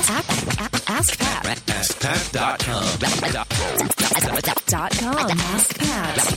Ask, 0.00 0.58
ask, 0.58 0.90
ask 0.90 1.18
Pat. 1.18 1.44
AskPat.com. 1.66 2.98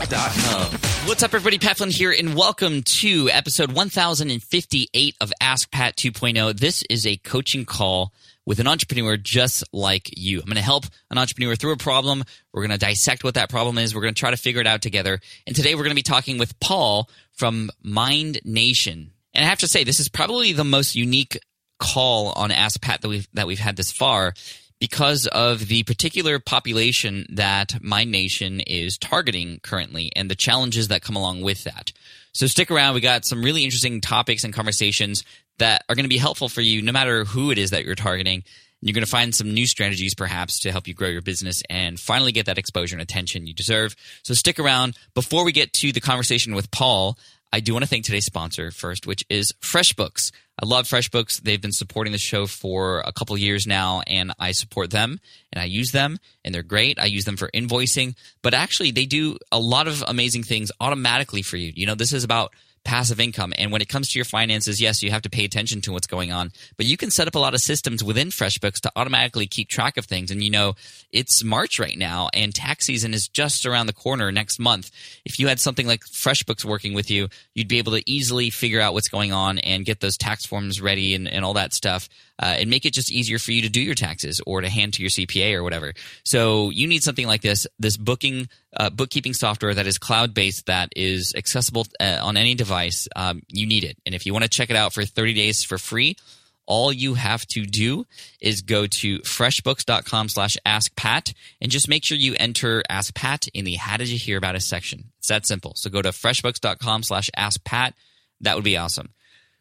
Dot 0.10 0.34
com. 0.36 0.72
What's 1.08 1.24
up, 1.24 1.34
everybody? 1.34 1.60
Pat 1.60 1.78
Flynn 1.78 1.90
here, 1.90 2.12
and 2.12 2.36
welcome 2.36 2.84
to 2.84 3.30
episode 3.30 3.72
1058 3.72 5.16
of 5.22 5.32
Ask 5.40 5.72
Pat 5.72 5.96
2.0. 5.96 6.60
This 6.60 6.84
is 6.90 7.08
a 7.08 7.16
coaching 7.16 7.64
call 7.64 8.12
with 8.46 8.60
an 8.60 8.68
entrepreneur 8.68 9.16
just 9.16 9.64
like 9.72 10.10
you. 10.18 10.40
I'm 10.40 10.46
going 10.48 10.58
to 10.58 10.62
help 10.62 10.84
an 11.10 11.18
entrepreneur 11.18 11.56
through 11.56 11.72
a 11.72 11.78
problem. 11.78 12.26
We're 12.52 12.64
going 12.68 12.78
to 12.78 12.86
dissect 12.86 13.24
what 13.24 13.36
that 13.36 13.50
problem 13.50 13.78
is. 13.78 13.96
We're 13.96 14.02
going 14.02 14.14
to 14.14 14.20
try 14.20 14.32
to 14.32 14.38
figure 14.38 14.60
it 14.60 14.68
out 14.68 14.82
together. 14.82 15.22
And 15.48 15.56
today 15.56 15.74
we're 15.76 15.84
going 15.84 15.92
to 15.92 15.96
be 15.96 16.02
talking 16.02 16.38
with 16.38 16.60
Paul 16.60 17.10
from 17.32 17.70
Mind 17.82 18.42
Nation. 18.44 19.14
And 19.34 19.46
I 19.46 19.48
have 19.48 19.60
to 19.60 19.70
say, 19.70 19.86
this 19.86 20.02
is 20.02 20.10
probably 20.10 20.52
the 20.52 20.66
most 20.66 20.96
unique 20.96 21.40
call 21.80 22.30
on 22.36 22.52
Ask 22.52 22.82
Pat 22.82 23.02
that 23.02 23.10
we've 23.10 23.28
that 23.34 23.48
we've 23.48 23.60
had 23.60 23.76
this 23.76 23.92
far 23.92 24.34
because 24.80 25.28
of 25.28 25.68
the 25.68 25.84
particular 25.84 26.40
population 26.40 27.26
that 27.30 27.82
Mind 27.82 28.12
Nation 28.12 28.60
is 28.60 28.98
targeting 28.98 29.60
currently 29.64 30.12
and 30.16 30.30
the 30.30 30.36
challenges 30.36 30.90
that 30.90 31.02
come 31.02 31.16
along 31.16 31.42
with 31.42 31.64
that. 31.64 31.94
So 32.34 32.48
stick 32.48 32.70
around. 32.70 32.94
We 32.94 33.00
got 33.00 33.26
some 33.26 33.44
really 33.44 33.64
interesting 33.64 34.02
topics 34.02 34.44
and 34.44 34.54
conversations 34.54 35.24
that 35.60 35.86
are 35.88 35.96
going 35.96 36.04
to 36.04 36.10
be 36.10 36.18
helpful 36.18 36.50
for 36.50 36.62
you 36.62 36.82
no 36.82 36.92
matter 36.92 37.24
who 37.24 37.52
it 37.52 37.58
is 37.58 37.70
that 37.70 37.86
you're 37.86 37.96
targeting. 37.96 38.44
You're 38.82 38.94
going 38.94 39.06
to 39.06 39.10
find 39.10 39.34
some 39.34 39.54
new 39.54 39.66
strategies 39.66 40.14
perhaps 40.14 40.60
to 40.62 40.72
help 40.74 40.90
you 40.90 40.94
grow 40.94 41.08
your 41.08 41.22
business 41.22 41.64
and 41.70 41.98
finally 41.98 42.34
get 42.34 42.48
that 42.48 42.58
exposure 42.58 42.96
and 42.96 43.02
attention 43.02 43.48
you 43.48 43.54
deserve. 43.54 43.96
So 44.24 44.34
stick 44.34 44.60
around. 44.60 44.98
Before 45.14 45.46
we 45.46 45.54
get 45.54 45.72
to 45.74 45.94
the 45.94 46.02
conversation 46.02 46.56
with 46.56 46.70
Paul, 46.72 47.18
I 47.54 47.60
do 47.60 47.74
want 47.74 47.84
to 47.84 47.88
thank 47.88 48.04
today's 48.04 48.26
sponsor 48.26 48.72
first, 48.72 49.06
which 49.06 49.24
is 49.30 49.54
FreshBooks. 49.62 50.32
I 50.60 50.66
love 50.66 50.88
FreshBooks. 50.88 51.40
They've 51.44 51.62
been 51.62 51.72
supporting 51.72 52.12
the 52.12 52.18
show 52.18 52.48
for 52.48 53.02
a 53.02 53.12
couple 53.12 53.38
years 53.38 53.68
now, 53.68 54.02
and 54.08 54.34
I 54.40 54.54
support 54.54 54.90
them 54.90 55.20
and 55.52 55.62
I 55.62 55.66
use 55.66 55.92
them, 55.92 56.18
and 56.44 56.54
they're 56.54 56.64
great. 56.64 56.98
I 56.98 57.06
use 57.06 57.26
them 57.26 57.38
for 57.38 57.52
invoicing, 57.54 58.16
but 58.42 58.56
actually, 58.56 58.90
they 58.90 59.06
do 59.06 59.38
a 59.52 59.60
lot 59.60 59.88
of 59.88 60.04
amazing 60.08 60.42
things 60.42 60.72
automatically 60.82 61.44
for 61.44 61.58
you. 61.58 61.72
You 61.76 61.86
know, 61.86 61.94
this 61.94 62.12
is 62.12 62.24
about 62.24 62.54
passive 62.84 63.20
income. 63.20 63.54
And 63.58 63.72
when 63.72 63.82
it 63.82 63.90
comes 63.90 64.10
to 64.10 64.20
your 64.20 64.26
finances, 64.26 64.82
yes, 64.82 65.02
you 65.02 65.12
have 65.12 65.22
to 65.24 65.30
pay 65.30 65.46
attention 65.46 65.82
to 65.82 65.92
what's 65.92 66.08
going 66.08 66.32
on, 66.32 66.52
but 66.78 66.86
you 66.86 66.98
can 66.98 67.12
set 67.12 67.28
up 67.28 67.36
a 67.36 67.40
lot 67.40 67.54
of 67.54 67.62
systems 67.62 68.04
within 68.04 68.30
FreshBooks 68.30 68.82
to 68.82 68.92
automatically 68.96 69.48
keep 69.48 69.70
track 69.70 69.98
of 69.98 70.06
things. 70.06 70.32
And 70.32 70.44
you 70.44 70.50
know, 70.50 70.74
it's 71.12 71.44
March 71.44 71.80
right 71.80 71.98
now 71.98 72.30
and 72.34 72.54
tax 72.54 72.86
season 72.86 73.14
is 73.14 73.28
just 73.28 73.66
around 73.66 73.88
the 73.88 73.94
corner 73.94 74.32
next 74.32 74.60
month. 74.60 74.92
If 75.26 75.40
you 75.40 75.48
had 75.48 75.60
something 75.60 75.88
like 75.88 76.02
FreshBooks 76.02 76.66
working 76.66 76.94
with 76.94 77.10
you, 77.10 77.30
you'd 77.54 77.68
be 77.68 77.78
able 77.78 77.94
to 77.94 78.04
easily 78.10 78.50
figure 78.50 78.82
out 78.82 78.94
what's 78.94 79.10
going 79.10 79.32
on 79.32 79.60
and 79.60 79.86
get 79.86 80.00
those 80.00 80.18
tax 80.18 80.46
forms 80.46 80.82
ready 80.82 81.16
and, 81.16 81.28
and 81.28 81.46
all 81.46 81.54
that 81.54 81.74
stuff. 81.74 82.10
Uh, 82.44 82.58
and 82.60 82.70
make 82.70 82.86
it 82.86 82.92
just 82.92 83.10
easier 83.10 83.40
for 83.40 83.54
you 83.54 83.62
to 83.62 83.70
do 83.70 83.80
your 83.80 83.96
taxes 83.96 84.42
or 84.46 84.60
to 84.60 84.68
hand 84.68 84.92
to 84.92 85.02
your 85.02 85.10
CPA 85.10 85.54
or 85.54 85.64
whatever. 85.64 85.94
So 86.26 86.72
you 86.72 86.88
need 86.88 87.02
something 87.02 87.26
like 87.26 87.42
this, 87.42 87.66
this 87.80 87.96
booking, 87.96 88.50
uh, 88.76 88.90
bookkeeping 88.90 89.34
software 89.34 89.74
that 89.74 89.88
is 89.88 89.98
cloud 89.98 90.34
based, 90.34 90.66
that 90.66 90.90
is 90.94 91.34
accessible 91.38 91.88
uh, 92.02 92.20
on 92.22 92.36
any 92.36 92.54
device. 92.54 93.08
Um, 93.16 93.44
you 93.48 93.66
need 93.66 93.86
it. 93.86 93.98
And 94.06 94.14
if 94.14 94.26
you 94.26 94.34
want 94.34 94.44
to 94.44 94.50
check 94.50 94.70
it 94.70 94.76
out 94.76 94.92
for 94.92 95.06
30 95.06 95.34
days 95.34 95.64
for 95.64 95.78
free, 95.78 96.18
all 96.66 96.92
you 96.92 97.14
have 97.14 97.46
to 97.48 97.66
do 97.66 98.06
is 98.42 98.62
go 98.62 98.88
to 98.88 99.20
freshbooks.com 99.20 100.28
slash 100.28 100.58
askpat 100.66 101.34
and 101.62 101.72
just 101.72 101.88
make 101.88 102.04
sure 102.04 102.18
you 102.18 102.36
enter 102.38 102.84
ask 102.90 103.16
pat 103.16 103.48
in 103.54 103.64
the 103.64 103.76
how 103.76 103.96
did 103.96 104.10
you 104.10 104.18
hear 104.18 104.38
about 104.38 104.56
us 104.56 104.66
section. 104.66 105.12
It's 105.20 105.30
that 105.30 105.48
simple. 105.48 105.76
So 105.76 105.90
go 105.90 106.02
to 106.02 106.10
freshbooks.com 106.10 107.04
slash 107.04 107.30
askpat. 107.38 107.94
That 108.42 108.56
would 108.56 108.66
be 108.66 108.76
awesome. 108.76 109.14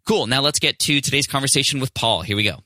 Cool. 0.05 0.27
Now 0.27 0.41
let's 0.41 0.59
get 0.59 0.81
to 0.81 1.01
today's 1.01 1.29
conversation 1.29 1.79
with 1.79 1.95
Paul. 1.95 2.23
Here 2.23 2.35
we 2.35 2.43
go. 2.43 2.65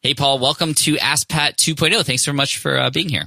Hey, 0.00 0.14
Paul, 0.14 0.38
welcome 0.38 0.74
to 0.74 0.96
Ask 0.96 1.28
Pat 1.28 1.56
2.0. 1.56 2.04
Thanks 2.04 2.22
so 2.22 2.32
much 2.32 2.58
for 2.58 2.78
uh, 2.78 2.90
being 2.90 3.08
here. 3.08 3.24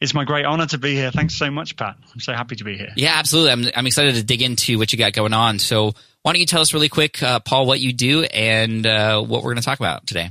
It's 0.00 0.14
my 0.14 0.24
great 0.24 0.46
honor 0.46 0.64
to 0.68 0.78
be 0.78 0.94
here. 0.94 1.10
Thanks 1.10 1.34
so 1.34 1.50
much, 1.50 1.76
Pat. 1.76 1.96
I'm 2.14 2.20
so 2.20 2.32
happy 2.32 2.56
to 2.56 2.64
be 2.64 2.78
here. 2.78 2.88
Yeah, 2.96 3.12
absolutely. 3.14 3.52
I'm, 3.52 3.64
I'm 3.76 3.86
excited 3.86 4.14
to 4.14 4.22
dig 4.22 4.40
into 4.40 4.78
what 4.78 4.90
you 4.90 4.98
got 4.98 5.12
going 5.12 5.34
on. 5.34 5.58
So 5.58 5.92
why 6.22 6.32
don't 6.32 6.40
you 6.40 6.46
tell 6.46 6.62
us 6.62 6.72
really 6.72 6.88
quick, 6.88 7.22
uh, 7.22 7.40
Paul, 7.40 7.66
what 7.66 7.78
you 7.78 7.92
do 7.92 8.22
and 8.22 8.86
uh, 8.86 9.20
what 9.20 9.42
we're 9.42 9.50
going 9.50 9.56
to 9.56 9.62
talk 9.62 9.78
about 9.78 10.06
today? 10.06 10.30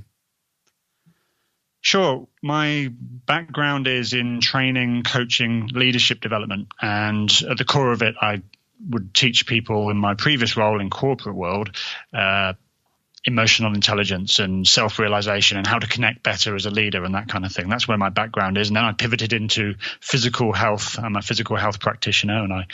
Sure. 1.81 2.27
My 2.41 2.91
background 2.91 3.85
is 3.85 4.13
in 4.13 4.41
training, 4.41 5.03
coaching, 5.03 5.69
leadership 5.71 6.21
development. 6.21 6.69
And 6.81 7.31
at 7.47 7.59
the 7.59 7.65
core 7.65 7.91
of 7.91 8.01
it, 8.01 8.15
I 8.19 8.41
would 8.89 9.13
teach 9.13 9.45
people 9.45 9.91
in 9.91 9.97
my 9.97 10.15
previous 10.15 10.57
role 10.57 10.81
in 10.81 10.89
corporate 10.89 11.35
world 11.35 11.75
uh, 12.11 12.53
emotional 13.25 13.73
intelligence 13.73 14.39
and 14.39 14.65
self-realization 14.65 15.57
and 15.57 15.67
how 15.67 15.77
to 15.77 15.87
connect 15.87 16.23
better 16.23 16.55
as 16.55 16.65
a 16.65 16.69
leader 16.69 17.03
and 17.03 17.15
that 17.15 17.27
kind 17.27 17.45
of 17.45 17.51
thing. 17.51 17.67
That's 17.67 17.87
where 17.87 17.97
my 17.97 18.09
background 18.09 18.57
is. 18.57 18.69
And 18.69 18.77
then 18.77 18.85
I 18.85 18.93
pivoted 18.93 19.33
into 19.33 19.75
physical 19.99 20.53
health. 20.53 20.97
I'm 20.97 21.15
a 21.17 21.21
physical 21.21 21.57
health 21.57 21.79
practitioner, 21.79 22.43
and 22.43 22.53
I 22.53 22.67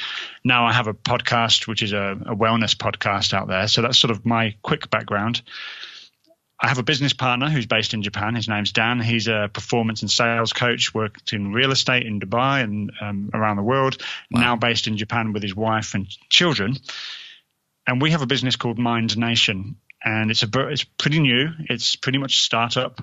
now 0.44 0.66
I 0.66 0.74
have 0.74 0.88
a 0.88 0.94
podcast 0.94 1.68
which 1.68 1.82
is 1.82 1.94
a, 1.94 2.12
a 2.28 2.36
wellness 2.36 2.76
podcast 2.76 3.34
out 3.34 3.48
there. 3.48 3.68
So 3.68 3.82
that's 3.82 3.98
sort 3.98 4.12
of 4.12 4.26
my 4.26 4.56
quick 4.62 4.90
background. 4.90 5.42
I 6.62 6.70
have 6.70 6.78
a 6.78 6.84
business 6.84 7.12
partner 7.12 7.50
who's 7.50 7.66
based 7.66 7.94
in 7.94 8.02
Japan. 8.02 8.36
His 8.36 8.48
name's 8.48 8.72
Dan. 8.72 9.02
He's 9.02 9.28
a 9.28 9.50
performance 9.52 10.04
and 10.04 10.10
sales 10.10 10.54
coach, 10.54 10.94
worked 10.94 11.34
in 11.34 11.52
real 11.52 11.72
estate 11.72 12.06
in 12.06 12.20
Dubai 12.22 12.64
and 12.64 12.92
um, 13.02 13.30
around 13.34 13.58
the 13.58 13.64
world, 13.64 14.02
Wow. 14.32 14.40
now 14.42 14.56
based 14.56 14.88
in 14.88 14.96
Japan 14.96 15.34
with 15.34 15.44
his 15.44 15.54
wife 15.54 15.96
and 15.96 16.08
children. 16.30 16.78
And 17.86 18.02
we 18.02 18.12
have 18.12 18.22
a 18.22 18.26
business 18.26 18.56
called 18.56 18.80
Mind 18.80 19.18
Nation. 19.18 19.76
And 20.06 20.30
it's 20.30 20.44
a 20.44 20.68
it's 20.70 20.84
pretty 20.84 21.20
new. 21.20 21.50
It's 21.68 21.96
pretty 21.96 22.20
much 22.20 22.36
a 22.36 22.40
startup, 22.40 23.02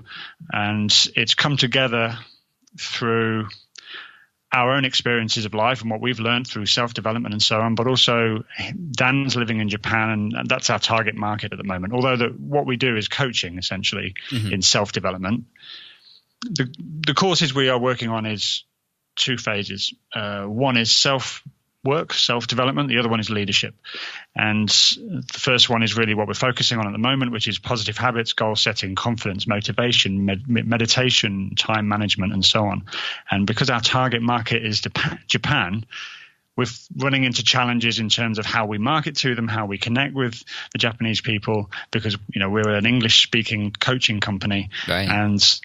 and 0.51 0.89
it's 1.15 1.33
come 1.35 1.57
together 1.57 2.17
through 2.79 3.49
our 4.53 4.75
own 4.75 4.85
experiences 4.85 5.45
of 5.45 5.53
life 5.55 5.81
and 5.81 5.89
what 5.89 5.99
we've 5.99 6.19
learned 6.19 6.47
through 6.47 6.67
self 6.67 6.93
development 6.93 7.33
and 7.33 7.41
so 7.41 7.59
on, 7.59 7.73
but 7.75 7.87
also 7.87 8.43
Dan's 8.91 9.35
living 9.35 9.59
in 9.59 9.67
Japan, 9.67 10.33
and 10.35 10.47
that's 10.47 10.69
our 10.69 10.79
target 10.79 11.15
market 11.15 11.51
at 11.51 11.57
the 11.57 11.63
moment. 11.63 11.93
Although 11.93 12.17
the, 12.17 12.27
what 12.27 12.67
we 12.67 12.77
do 12.77 12.95
is 12.95 13.07
coaching 13.07 13.57
essentially 13.57 14.13
in 14.53 14.61
self 14.61 14.91
development. 14.91 15.45
The, 16.41 16.73
the 17.07 17.13
courses 17.13 17.53
we 17.53 17.69
are 17.69 17.79
working 17.79 18.09
on 18.09 18.25
is 18.25 18.63
two 19.15 19.37
phases. 19.37 19.93
Uh, 20.13 20.43
one 20.43 20.77
is 20.77 20.91
self 20.91 21.43
work, 21.83 22.13
self 22.13 22.47
development. 22.47 22.89
The 22.89 22.99
other 22.99 23.09
one 23.09 23.19
is 23.19 23.29
leadership. 23.29 23.75
And 24.35 24.69
the 24.69 25.23
first 25.33 25.69
one 25.69 25.83
is 25.83 25.97
really 25.97 26.13
what 26.13 26.27
we're 26.27 26.33
focusing 26.33 26.79
on 26.79 26.87
at 26.87 26.91
the 26.91 26.97
moment, 26.97 27.31
which 27.31 27.47
is 27.47 27.59
positive 27.59 27.97
habits, 27.97 28.33
goal 28.33 28.55
setting, 28.55 28.95
confidence, 28.95 29.47
motivation, 29.47 30.25
med- 30.25 30.47
meditation, 30.47 31.55
time 31.55 31.87
management, 31.87 32.33
and 32.33 32.43
so 32.43 32.65
on. 32.65 32.83
And 33.29 33.45
because 33.45 33.69
our 33.69 33.81
target 33.81 34.21
market 34.21 34.65
is 34.65 34.81
Japan, 35.27 35.85
we're 36.55 36.65
running 36.97 37.23
into 37.23 37.43
challenges 37.43 37.99
in 37.99 38.09
terms 38.09 38.37
of 38.37 38.45
how 38.45 38.65
we 38.67 38.77
market 38.77 39.17
to 39.17 39.35
them, 39.35 39.47
how 39.47 39.65
we 39.65 39.77
connect 39.77 40.13
with 40.13 40.43
the 40.71 40.77
Japanese 40.77 41.19
people, 41.19 41.71
because 41.91 42.15
you 42.33 42.39
know 42.39 42.49
we're 42.49 42.69
an 42.75 42.85
English-speaking 42.85 43.71
coaching 43.71 44.19
company, 44.19 44.69
Right. 44.87 45.09
and 45.09 45.59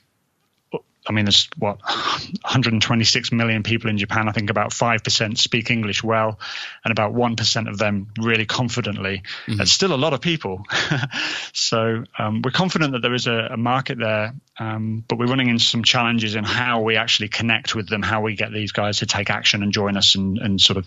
I 1.09 1.13
mean, 1.13 1.25
there's 1.25 1.49
what 1.57 1.81
126 1.83 3.33
million 3.33 3.63
people 3.63 3.91
in 3.91 3.99
Japan. 3.99 4.29
I 4.29 4.33
think 4.33 4.51
about 4.51 4.73
five 4.73 5.03
percent 5.03 5.39
speak 5.39 5.71
English 5.71 6.05
well, 6.05 6.39
and 6.85 6.93
about 6.93 7.15
one 7.15 7.37
percent 7.37 7.69
of 7.69 7.79
them 7.79 8.09
really 8.19 8.47
confidently. 8.47 9.23
That's 9.47 9.73
still 9.73 9.95
a 9.95 9.97
lot 9.97 10.13
of 10.13 10.21
people. 10.21 10.65
so 11.53 12.05
um, 12.19 12.43
we're 12.45 12.51
confident 12.51 12.93
that 12.93 13.03
there 13.03 13.15
is 13.15 13.27
a, 13.27 13.49
a 13.53 13.57
market 13.57 13.99
there, 13.99 14.35
um, 14.59 15.05
but 15.09 15.19
we're 15.19 15.27
running 15.27 15.49
into 15.49 15.65
some 15.65 15.83
challenges 15.83 16.35
in 16.35 16.45
how 16.45 16.83
we 16.83 16.97
actually 16.97 17.29
connect 17.29 17.75
with 17.75 17.89
them, 17.89 18.03
how 18.03 18.21
we 18.21 18.35
get 18.35 18.53
these 18.53 18.73
guys 18.73 18.99
to 18.99 19.07
take 19.07 19.31
action 19.31 19.63
and 19.63 19.73
join 19.73 19.97
us, 19.97 20.15
and, 20.15 20.39
and 20.39 20.61
sort 20.61 20.77
of 20.77 20.87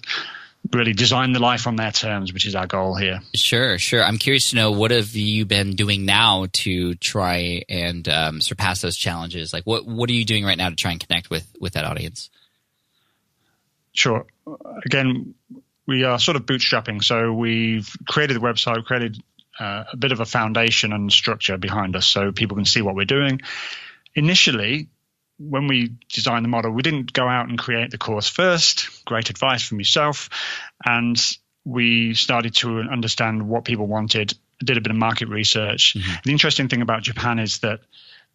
really 0.71 0.93
design 0.93 1.31
the 1.33 1.39
life 1.39 1.67
on 1.67 1.75
their 1.75 1.91
terms, 1.91 2.33
which 2.33 2.45
is 2.45 2.55
our 2.55 2.67
goal 2.67 2.95
here. 2.95 3.21
Sure, 3.35 3.77
sure. 3.77 4.03
I'm 4.03 4.17
curious 4.17 4.51
to 4.51 4.55
know 4.55 4.71
what 4.71 4.91
have 4.91 5.15
you 5.15 5.45
been 5.45 5.75
doing 5.75 6.05
now 6.05 6.47
to 6.53 6.95
try 6.95 7.63
and 7.67 8.07
um, 8.07 8.41
surpass 8.41 8.81
those 8.81 8.97
challenges? 8.97 9.53
Like, 9.53 9.63
what 9.65 9.85
what 9.85 10.09
are 10.09 10.13
you 10.13 10.25
doing 10.25 10.45
right 10.45 10.57
now 10.57 10.69
to 10.69 10.75
try 10.75 10.91
and 10.91 11.05
connect 11.05 11.29
with 11.29 11.51
with 11.59 11.73
that 11.73 11.85
audience? 11.85 12.29
Sure. 13.93 14.25
Again, 14.85 15.35
we 15.85 16.03
are 16.03 16.19
sort 16.19 16.37
of 16.37 16.45
bootstrapping. 16.45 17.03
So 17.03 17.33
we've 17.33 17.89
created 18.07 18.37
the 18.37 18.39
website, 18.39 18.85
created 18.85 19.21
uh, 19.59 19.83
a 19.91 19.97
bit 19.97 20.11
of 20.11 20.19
a 20.19 20.25
foundation 20.25 20.93
and 20.93 21.11
structure 21.11 21.57
behind 21.57 21.95
us 21.95 22.07
so 22.07 22.31
people 22.31 22.55
can 22.55 22.65
see 22.65 22.81
what 22.81 22.95
we're 22.95 23.05
doing. 23.05 23.41
Initially, 24.15 24.87
when 25.49 25.67
we 25.67 25.95
designed 26.09 26.45
the 26.45 26.49
model, 26.49 26.71
we 26.71 26.81
didn't 26.81 27.13
go 27.13 27.27
out 27.27 27.49
and 27.49 27.57
create 27.57 27.91
the 27.91 27.97
course 27.97 28.27
first. 28.27 29.05
Great 29.05 29.29
advice 29.29 29.63
from 29.63 29.79
yourself. 29.79 30.29
And 30.85 31.19
we 31.65 32.13
started 32.13 32.55
to 32.55 32.81
understand 32.81 33.47
what 33.47 33.65
people 33.65 33.87
wanted, 33.87 34.33
did 34.63 34.77
a 34.77 34.81
bit 34.81 34.91
of 34.91 34.97
market 34.97 35.27
research. 35.27 35.95
The 36.23 36.31
interesting 36.31 36.69
thing 36.69 36.81
about 36.81 37.03
Japan 37.03 37.39
is 37.39 37.59
that 37.59 37.81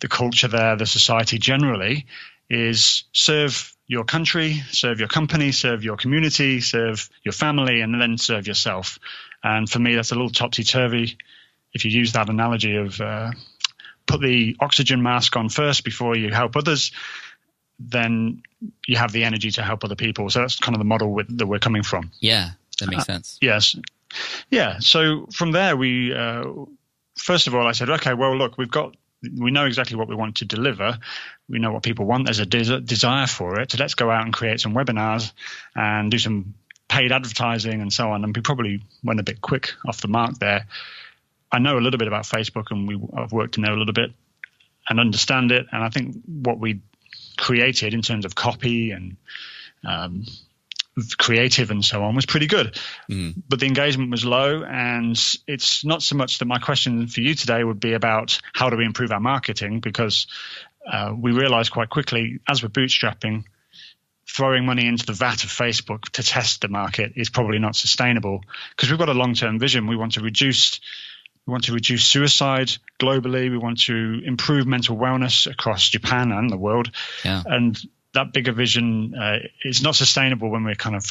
the 0.01 0.09
culture 0.09 0.49
there, 0.49 0.77
the 0.77 0.87
society 0.87 1.39
generally, 1.39 2.07
is 2.49 3.05
serve 3.13 3.75
your 3.89 4.05
country, 4.05 4.63
serve 4.71 4.99
your 4.99 5.09
company, 5.09 5.53
serve 5.53 5.85
your 5.85 5.97
community, 5.97 6.61
serve 6.61 7.09
your 7.23 7.33
family, 7.33 7.81
and 7.81 8.01
then 8.01 8.19
serve 8.19 8.47
yourself. 8.47 8.99
And 9.43 9.69
for 9.71 9.79
me, 9.79 9.95
that's 9.95 10.13
a 10.13 10.15
little 10.15 10.31
topsy 10.31 10.65
turvy. 10.65 11.19
If 11.73 11.85
you 11.85 11.91
use 11.91 12.13
that 12.13 12.29
analogy 12.29 12.77
of 12.77 13.01
uh, 13.01 13.31
put 14.07 14.21
the 14.21 14.57
oxygen 14.61 15.03
mask 15.03 15.37
on 15.37 15.49
first 15.49 15.85
before 15.85 16.17
you 16.17 16.33
help 16.33 16.57
others, 16.57 16.93
then 17.79 18.43
you 18.87 18.97
have 18.97 19.13
the 19.13 19.25
energy 19.25 19.51
to 19.53 19.63
help 19.63 19.85
other 19.85 19.97
people. 19.97 20.31
So 20.31 20.41
that's 20.41 20.59
kind 20.59 20.75
of 20.75 20.79
the 20.79 20.85
model 20.85 21.13
with, 21.13 21.39
that 21.39 21.47
we're 21.47 21.59
coming 21.59 21.83
from. 21.83 22.11
Yeah, 22.21 22.51
that 22.81 22.89
makes 22.89 23.05
sense. 23.05 23.39
Yes. 23.41 23.77
Yeah. 24.51 24.79
So 24.79 25.27
from 25.33 25.53
there, 25.53 25.77
we 25.77 26.15
uh, 26.15 26.45
first 27.17 27.47
of 27.47 27.55
all, 27.55 27.67
I 27.67 27.73
said, 27.73 27.91
okay, 27.91 28.15
well, 28.15 28.37
look, 28.37 28.57
we've 28.57 28.71
got 28.71 28.97
we 29.23 29.51
know 29.51 29.65
exactly 29.65 29.97
what 29.97 30.09
we 30.09 30.15
want 30.15 30.37
to 30.37 30.45
deliver. 30.45 30.99
We 31.49 31.59
know 31.59 31.73
what 31.73 31.83
people 31.83 32.05
want. 32.05 32.27
There's 32.27 32.39
a 32.39 32.47
des- 32.47 32.81
desire 32.81 33.27
for 33.27 33.61
it. 33.61 33.73
So 33.73 33.79
let's 33.79 33.95
go 33.95 34.11
out 34.11 34.25
and 34.25 34.33
create 34.33 34.61
some 34.61 34.75
webinars 34.75 35.33
and 35.75 36.11
do 36.11 36.19
some 36.19 36.55
paid 36.89 37.13
advertising 37.13 37.81
and 37.81 37.93
so 37.93 38.11
on. 38.11 38.25
And 38.25 38.37
we 38.37 38.43
probably 38.43 38.83
went 39.03 39.19
a 39.19 39.25
bit 39.25 39.41
quick 39.41 39.73
off 39.87 40.01
the 40.01 40.09
mark 40.09 40.39
there. 40.39 40.67
I 41.57 41.59
know 41.59 41.79
a 41.79 41.81
little 41.81 41.99
bit 41.99 42.09
about 42.09 42.25
Facebook, 42.25 42.67
and 42.71 42.87
we 42.87 43.01
I've 43.17 43.33
worked 43.33 43.57
in 43.57 43.63
there 43.63 43.73
a 43.73 43.79
little 43.79 43.95
bit 43.95 44.11
and 44.89 45.01
understand 45.01 45.53
it. 45.53 45.67
And 45.73 45.83
I 45.83 45.89
think 45.89 46.17
what 46.27 46.59
we 46.59 46.83
created 47.39 47.95
in 47.95 48.03
terms 48.03 48.27
of 48.27 48.35
copy 48.35 48.91
and 48.91 49.17
um, 49.83 50.27
creative 51.17 51.71
and 51.71 51.83
so 51.83 52.03
on 52.05 52.15
was 52.15 52.27
pretty 52.27 52.47
good. 52.47 52.79
Mm. 53.11 53.43
But 53.49 53.61
the 53.61 53.67
engagement 53.67 54.11
was 54.11 54.25
low. 54.27 54.65
And 54.65 55.19
it's 55.47 55.83
not 55.83 56.03
so 56.03 56.15
much 56.17 56.39
that 56.39 56.45
my 56.45 56.59
question 56.59 57.07
for 57.07 57.23
you 57.23 57.35
today 57.35 57.65
would 57.65 57.81
be 57.81 57.95
about 57.95 58.39
how 58.53 58.69
do 58.69 58.77
we 58.77 58.85
improve 58.85 59.11
our 59.11 59.21
marketing, 59.21 59.81
because 59.81 60.27
uh, 60.87 61.15
we 61.17 61.33
realized 61.33 61.73
quite 61.73 61.89
quickly 61.89 62.41
as 62.47 62.63
we're 62.63 62.69
bootstrapping, 62.69 63.45
throwing 64.29 64.67
money 64.67 64.87
into 64.87 65.07
the 65.07 65.15
vat 65.15 65.43
of 65.43 65.51
Facebook 65.51 66.03
to 66.11 66.23
test 66.23 66.61
the 66.61 66.69
market 66.69 67.13
is 67.17 67.31
probably 67.31 67.59
not 67.59 67.77
sustainable 67.77 68.43
because 68.71 68.91
we've 68.91 68.99
got 68.99 69.09
a 69.09 69.15
long 69.15 69.33
term 69.33 69.59
vision. 69.59 69.87
We 69.87 69.97
want 69.97 70.13
to 70.13 70.21
reduce. 70.21 70.81
We 71.47 71.53
want 71.53 71.65
to 71.65 71.73
reduce 71.73 72.05
suicide 72.05 72.73
globally. 72.99 73.51
We 73.51 73.59
want 73.59 73.81
to 73.83 74.21
improve 74.25 74.67
mental 74.67 74.97
wellness 74.97 75.51
across 75.51 75.89
Japan 75.89 76.33
and 76.33 76.51
the 76.51 76.57
world. 76.57 76.91
Yeah. 77.25 77.43
And 77.47 77.79
that 78.15 78.33
bigger 78.33 78.53
vision 78.53 79.15
uh, 79.15 79.39
is 79.65 79.83
not 79.83 79.95
sustainable 79.95 80.51
when 80.51 80.65
we're 80.65 80.75
kind 80.75 80.97
of 80.97 81.11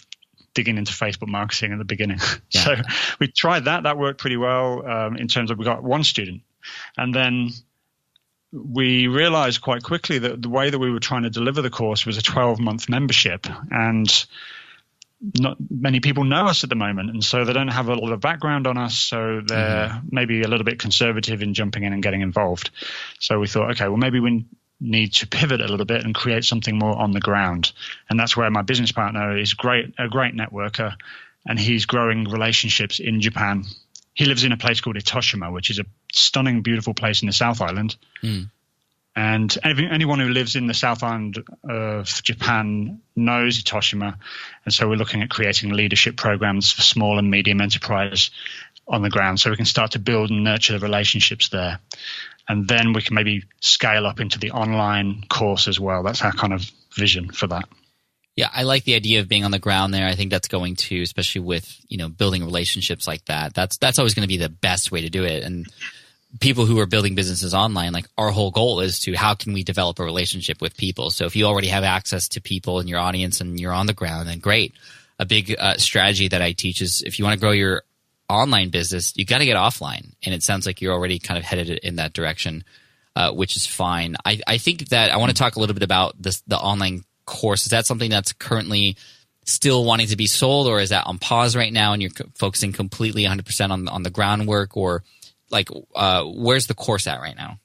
digging 0.54 0.78
into 0.78 0.92
Facebook 0.92 1.28
marketing 1.28 1.72
at 1.72 1.78
the 1.78 1.86
beginning. 1.86 2.20
Yeah. 2.50 2.66
So 2.66 2.76
we 3.20 3.28
tried 3.28 3.66
that. 3.66 3.84
That 3.84 3.98
worked 3.98 4.20
pretty 4.20 4.38
well 4.38 4.86
um, 4.86 5.18
in 5.18 5.28
terms 5.28 5.52
of 5.52 5.58
we 5.60 5.66
got 5.66 5.84
one 5.84 6.04
student, 6.04 6.42
and 6.98 7.14
then 7.14 7.52
we 8.52 9.08
realized 9.08 9.62
quite 9.62 9.84
quickly 9.84 10.20
that 10.20 10.42
the 10.42 10.50
way 10.50 10.70
that 10.70 10.80
we 10.80 10.90
were 10.90 11.00
trying 11.00 11.24
to 11.24 11.30
deliver 11.30 11.62
the 11.62 11.70
course 11.70 12.06
was 12.06 12.18
a 12.18 12.22
12 12.22 12.60
month 12.60 12.90
membership, 12.90 13.46
and 13.70 14.26
not 15.22 15.58
many 15.70 16.00
people 16.00 16.24
know 16.24 16.48
us 16.48 16.64
at 16.64 16.70
the 16.70 16.76
moment, 16.76 17.10
and 17.10 17.24
so 17.24 17.46
they 17.46 17.54
don't 17.54 17.70
have 17.70 17.88
a 17.88 17.96
lot 17.96 18.12
of 18.12 18.20
background 18.20 18.68
on 18.68 18.78
us, 18.78 18.96
so 18.96 19.42
they're 19.46 19.90
mm-hmm. 19.90 20.08
maybe 20.12 20.42
a 20.42 20.48
little 20.48 20.66
bit 20.66 20.80
conservative 20.80 21.42
in 21.42 21.54
jumping 21.54 21.84
in 21.84 21.94
and 21.94 22.04
getting 22.04 22.22
involved. 22.22 22.72
So 23.20 23.40
we 23.40 23.48
thought, 23.48 23.72
okay, 23.72 23.88
well 23.88 23.98
maybe 23.98 24.20
we 24.20 24.46
need 24.80 25.14
to 25.14 25.28
pivot 25.28 25.62
a 25.62 25.68
little 25.68 25.86
bit 25.86 26.04
and 26.04 26.14
create 26.14 26.44
something 26.44 26.78
more 26.78 26.96
on 26.98 27.12
the 27.12 27.20
ground. 27.20 27.72
And 28.10 28.20
that's 28.20 28.36
where 28.36 28.50
my 28.52 28.62
business 28.62 28.92
partner 28.92 29.38
is 29.38 29.54
great, 29.54 29.94
a 29.98 30.08
great 30.08 30.36
networker, 30.36 30.96
and 31.46 31.60
he's 31.60 31.86
growing 31.86 32.26
relationships 32.26 33.00
in 33.00 33.22
Japan. 33.22 33.64
He 34.14 34.26
lives 34.26 34.44
in 34.44 34.52
a 34.52 34.58
place 34.58 34.82
called 34.82 34.96
Itoshima, 34.96 35.52
which 35.52 35.70
is 35.70 35.80
a 35.80 35.86
stunning, 36.12 36.62
beautiful 36.62 36.94
place 36.94 37.22
in 37.22 37.28
the 37.28 37.34
South 37.34 37.62
Island. 37.62 37.96
Mm. 38.24 38.50
And 39.16 39.58
anyone 39.64 40.20
who 40.20 40.30
lives 40.30 40.58
in 40.58 40.68
the 40.68 40.74
South 40.74 41.02
Island 41.02 41.42
of 41.64 42.08
Japan 42.22 43.02
knows 43.16 43.64
Itoshima. 43.64 44.18
And 44.66 44.74
so 44.74 44.90
we're 44.90 44.98
looking 44.98 45.22
at 45.22 45.30
creating 45.30 45.72
leadership 45.72 46.18
programs 46.18 46.72
for 46.72 46.82
small 46.82 47.18
and 47.18 47.32
medium 47.32 47.62
enterprise 47.62 48.30
on 48.88 49.02
the 49.02 49.10
ground 49.10 49.40
so 49.40 49.50
we 49.50 49.56
can 49.56 49.66
start 49.66 49.92
to 49.92 50.00
build 50.00 50.32
and 50.32 50.44
nurture 50.44 50.74
the 50.74 50.80
relationships 50.80 51.50
there 51.50 51.80
and 52.48 52.68
then 52.68 52.94
we 52.94 53.02
can 53.02 53.16
maybe 53.16 53.44
scale 53.60 54.06
up 54.06 54.20
into 54.20 54.40
the 54.40 54.52
online 54.52 55.24
course 55.30 55.68
as 55.68 55.80
well. 55.80 56.04
That's 56.04 56.22
our 56.22 56.32
kind 56.32 56.54
of 56.54 56.70
vision 56.94 57.32
for 57.32 57.48
that. 57.48 57.68
Yeah, 58.36 58.50
I 58.54 58.64
like 58.64 58.84
the 58.84 58.96
idea 58.96 59.22
of 59.22 59.30
being 59.30 59.46
on 59.46 59.52
the 59.52 59.60
ground 59.60 59.94
there. 59.94 60.08
I 60.08 60.16
think 60.16 60.30
that's 60.30 60.50
going 60.50 60.76
to, 60.76 61.02
especially 61.02 61.42
with 61.42 61.74
you 61.88 61.98
know 61.98 62.10
building 62.10 62.44
relationships 62.44 63.08
like 63.08 63.24
that. 63.26 63.54
That's 63.54 63.78
that's 63.78 63.98
always 63.98 64.14
going 64.14 64.28
to 64.28 64.28
be 64.28 64.38
the 64.38 64.50
best 64.50 64.92
way 64.92 65.02
to 65.02 65.10
do 65.10 65.24
it. 65.24 65.44
And 65.44 65.66
people 66.40 66.66
who 66.66 66.80
are 66.80 66.86
building 66.86 67.16
businesses 67.16 67.54
online, 67.54 67.94
like 67.94 68.08
our 68.18 68.32
whole 68.32 68.52
goal 68.52 68.82
is 68.82 69.00
to 69.00 69.14
how 69.14 69.34
can 69.36 69.54
we 69.54 69.64
develop 69.64 70.00
a 70.00 70.04
relationship 70.04 70.62
with 70.62 70.76
people. 70.76 71.10
So 71.10 71.26
if 71.26 71.36
you 71.36 71.46
already 71.46 71.68
have 71.68 71.84
access 71.84 72.28
to 72.30 72.42
people 72.42 72.80
in 72.80 72.88
your 72.88 73.00
audience 73.00 73.42
and 73.42 73.60
you're 73.60 73.72
on 73.72 73.86
the 73.86 73.94
ground, 73.94 74.28
then 74.28 74.40
great. 74.40 74.74
A 75.18 75.26
big 75.26 75.56
uh, 75.58 75.78
strategy 75.78 76.28
that 76.28 76.42
I 76.42 76.52
teach 76.52 76.82
is 76.82 77.02
if 77.06 77.20
you 77.20 77.26
want 77.26 77.36
to 77.36 77.40
grow 77.40 77.52
your 77.52 77.84
online 78.28 78.70
business, 78.70 79.14
you 79.16 79.26
got 79.26 79.38
to 79.38 79.46
get 79.46 79.56
offline. 79.56 80.14
And 80.24 80.34
it 80.34 80.44
sounds 80.44 80.66
like 80.66 80.82
you're 80.82 80.94
already 80.94 81.20
kind 81.20 81.38
of 81.38 81.44
headed 81.44 81.70
in 81.70 81.98
that 81.98 82.14
direction, 82.14 82.64
uh, 83.16 83.32
which 83.32 83.56
is 83.56 83.66
fine. 83.66 84.16
I, 84.26 84.42
I 84.46 84.58
think 84.58 84.90
that 84.90 85.12
I 85.12 85.18
want 85.18 85.30
to 85.30 85.38
talk 85.38 85.56
a 85.56 85.60
little 85.60 85.74
bit 85.74 85.84
about 85.84 86.22
this, 86.22 86.42
the 86.48 86.58
online 86.58 87.04
course. 87.26 87.66
Is 87.66 87.70
that 87.70 87.86
something 87.86 88.10
that's 88.10 88.34
currently 88.34 88.98
still 89.46 89.86
wanting 89.86 90.08
to 90.08 90.16
be 90.18 90.26
sold 90.26 90.68
or 90.68 90.80
is 90.80 90.90
that 90.90 91.06
on 91.06 91.20
pause 91.20 91.56
right 91.56 91.72
now 91.72 91.94
and 91.94 92.02
you're 92.02 92.12
focusing 92.34 92.74
completely 92.74 93.24
100% 93.24 93.70
on, 93.70 93.88
on 93.88 94.04
the 94.04 94.10
groundwork 94.10 94.76
or 94.76 95.04
like, 95.56 95.70
uh, 95.96 96.24
where's 96.26 96.68
the 96.68 96.74
course 96.74 97.08
at 97.08 97.22
right 97.22 97.36
now? 97.36 97.60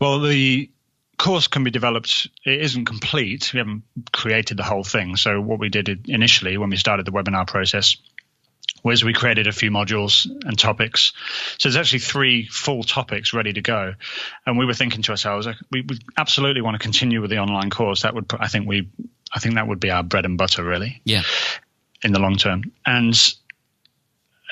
Well, 0.00 0.20
the 0.20 0.70
course 1.18 1.46
can 1.46 1.62
be 1.62 1.70
developed. 1.70 2.28
It 2.46 2.62
isn't 2.62 2.86
complete. 2.86 3.52
We 3.52 3.58
haven't 3.58 3.82
created 4.12 4.56
the 4.56 4.62
whole 4.62 4.84
thing. 4.84 5.16
So 5.16 5.40
what 5.42 5.58
we 5.58 5.68
did 5.68 6.08
initially 6.08 6.56
when 6.56 6.70
we 6.70 6.76
started 6.76 7.06
the 7.06 7.12
webinar 7.12 7.46
process 7.46 7.98
was 8.82 9.04
we 9.04 9.12
created 9.12 9.46
a 9.46 9.52
few 9.52 9.70
modules 9.70 10.26
and 10.46 10.58
topics. 10.58 11.12
So 11.58 11.68
there's 11.68 11.76
actually 11.76 11.98
three 11.98 12.46
full 12.46 12.82
topics 12.82 13.34
ready 13.34 13.52
to 13.52 13.60
go. 13.60 13.94
And 14.46 14.56
we 14.56 14.64
were 14.64 14.74
thinking 14.74 15.02
to 15.02 15.10
ourselves, 15.10 15.48
we, 15.70 15.82
we 15.82 15.98
absolutely 16.16 16.62
want 16.62 16.76
to 16.76 16.78
continue 16.78 17.20
with 17.20 17.30
the 17.30 17.38
online 17.38 17.68
course. 17.68 18.02
That 18.02 18.14
would, 18.14 18.32
I 18.38 18.48
think 18.48 18.66
we, 18.66 18.88
I 19.34 19.40
think 19.40 19.56
that 19.56 19.68
would 19.68 19.80
be 19.80 19.90
our 19.90 20.02
bread 20.02 20.24
and 20.24 20.38
butter 20.38 20.64
really. 20.64 21.02
Yeah. 21.04 21.22
In 22.02 22.12
the 22.12 22.20
long 22.20 22.36
term. 22.36 22.72
And 22.86 23.14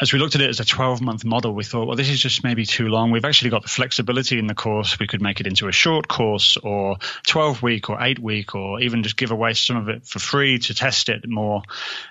as 0.01 0.13
we 0.13 0.19
looked 0.19 0.35
at 0.35 0.41
it 0.43 0.51
as 0.51 0.61
a 0.61 0.65
12 0.65 1.01
month 1.01 1.25
model, 1.25 1.55
we 1.55 1.65
thought, 1.65 1.87
well, 1.87 1.97
this 1.97 2.11
is 2.11 2.21
just 2.21 2.45
maybe 2.45 2.67
too 2.67 2.89
long. 2.89 3.11
We've 3.11 3.25
actually 3.25 3.51
got 3.51 3.63
the 3.63 3.69
flexibility 3.69 4.39
in 4.39 4.47
the 4.47 4.55
course. 4.55 4.99
We 4.99 5.07
could 5.07 5.23
make 5.23 5.41
it 5.41 5.47
into 5.47 5.69
a 5.69 5.73
short 5.73 6.07
course 6.07 6.57
or 6.59 6.99
12 7.27 7.63
week 7.63 7.89
or 7.89 8.03
eight 8.03 8.19
week 8.19 8.55
or 8.55 8.81
even 8.81 9.03
just 9.03 9.17
give 9.17 9.31
away 9.31 9.55
some 9.55 9.77
of 9.77 9.89
it 9.89 10.07
for 10.07 10.19
free 10.19 10.59
to 10.59 10.75
test 10.75 11.09
it 11.09 11.27
more. 11.27 11.63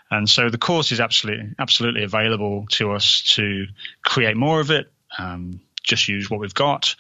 And 0.10 0.28
so 0.28 0.50
the 0.50 0.58
course 0.58 0.92
is 0.92 1.00
absolutely, 1.00 1.54
absolutely 1.60 2.04
available 2.04 2.66
to 2.72 2.94
us 2.94 3.22
to 3.36 3.68
create 4.04 4.36
more 4.36 4.60
of 4.60 4.72
it. 4.72 4.92
Um, 5.18 5.62
just 5.84 6.08
use 6.08 6.30
what 6.30 6.40
we've 6.40 6.54
got 6.54 6.96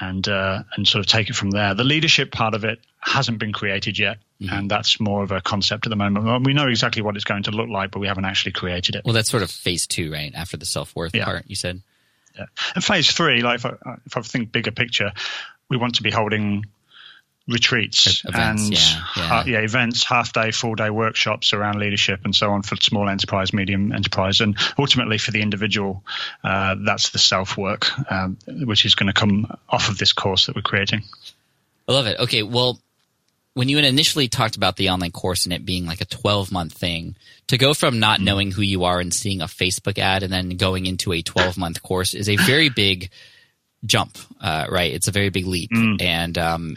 and 0.00 0.26
uh, 0.28 0.62
and 0.74 0.86
sort 0.86 1.04
of 1.04 1.10
take 1.10 1.30
it 1.30 1.36
from 1.36 1.50
there. 1.50 1.74
The 1.74 1.84
leadership 1.84 2.32
part 2.32 2.54
of 2.54 2.64
it 2.64 2.80
hasn't 3.00 3.38
been 3.38 3.52
created 3.52 3.98
yet, 3.98 4.18
mm-hmm. 4.40 4.54
and 4.54 4.70
that's 4.70 5.00
more 5.00 5.22
of 5.22 5.32
a 5.32 5.40
concept 5.40 5.86
at 5.86 5.90
the 5.90 5.96
moment. 5.96 6.46
We 6.46 6.54
know 6.54 6.68
exactly 6.68 7.02
what 7.02 7.16
it's 7.16 7.24
going 7.24 7.44
to 7.44 7.50
look 7.50 7.68
like, 7.68 7.90
but 7.90 7.98
we 7.98 8.06
haven't 8.06 8.24
actually 8.24 8.52
created 8.52 8.94
it. 8.94 9.04
Well, 9.04 9.14
that's 9.14 9.30
sort 9.30 9.42
of 9.42 9.50
phase 9.50 9.86
two, 9.86 10.12
right? 10.12 10.32
After 10.34 10.56
the 10.56 10.66
self 10.66 10.94
worth 10.96 11.14
yeah. 11.14 11.24
part, 11.24 11.44
you 11.46 11.56
said. 11.56 11.82
Yeah, 12.36 12.46
and 12.74 12.82
phase 12.82 13.10
three, 13.10 13.42
like 13.42 13.56
if 13.56 13.66
I, 13.66 13.74
if 14.06 14.16
I 14.16 14.22
think 14.22 14.52
bigger 14.52 14.70
picture, 14.70 15.12
we 15.68 15.76
want 15.76 15.96
to 15.96 16.02
be 16.02 16.10
holding 16.10 16.64
retreats 17.48 18.22
events, 18.24 18.64
and 18.64 18.72
yeah, 18.72 19.04
yeah. 19.16 19.34
Uh, 19.34 19.44
yeah, 19.46 19.58
events, 19.58 20.04
half 20.04 20.32
day, 20.32 20.50
full 20.50 20.74
day 20.74 20.90
workshops 20.90 21.52
around 21.52 21.78
leadership 21.78 22.20
and 22.24 22.34
so 22.34 22.50
on 22.50 22.62
for 22.62 22.76
small 22.76 23.08
enterprise, 23.08 23.52
medium 23.52 23.92
enterprise, 23.92 24.40
and 24.40 24.56
ultimately 24.78 25.18
for 25.18 25.30
the 25.30 25.42
individual, 25.42 26.04
uh, 26.44 26.76
that's 26.84 27.10
the 27.10 27.18
self 27.18 27.56
work, 27.56 27.86
um, 28.10 28.38
which 28.46 28.84
is 28.84 28.94
going 28.94 29.08
to 29.08 29.12
come 29.12 29.46
off 29.68 29.88
of 29.88 29.98
this 29.98 30.12
course 30.12 30.46
that 30.46 30.56
we're 30.56 30.62
creating. 30.62 31.02
I 31.88 31.92
love 31.92 32.06
it. 32.06 32.18
Okay, 32.20 32.42
well, 32.42 32.78
when 33.54 33.68
you 33.68 33.78
initially 33.78 34.28
talked 34.28 34.56
about 34.56 34.76
the 34.76 34.90
online 34.90 35.10
course 35.10 35.44
and 35.44 35.52
it 35.52 35.64
being 35.64 35.84
like 35.84 36.00
a 36.00 36.06
12 36.06 36.52
month 36.52 36.72
thing, 36.72 37.16
to 37.48 37.58
go 37.58 37.74
from 37.74 37.98
not 37.98 38.20
mm. 38.20 38.24
knowing 38.24 38.50
who 38.50 38.62
you 38.62 38.84
are 38.84 39.00
and 39.00 39.12
seeing 39.12 39.42
a 39.42 39.46
Facebook 39.46 39.98
ad 39.98 40.22
and 40.22 40.32
then 40.32 40.56
going 40.56 40.86
into 40.86 41.12
a 41.12 41.22
12 41.22 41.58
month 41.58 41.82
course 41.82 42.14
is 42.14 42.28
a 42.28 42.36
very 42.36 42.68
big 42.68 43.10
jump, 43.84 44.16
uh, 44.40 44.66
right? 44.70 44.92
It's 44.92 45.08
a 45.08 45.12
very 45.12 45.28
big 45.28 45.46
leap. 45.46 45.70
Mm. 45.70 46.00
And 46.00 46.38
um, 46.38 46.76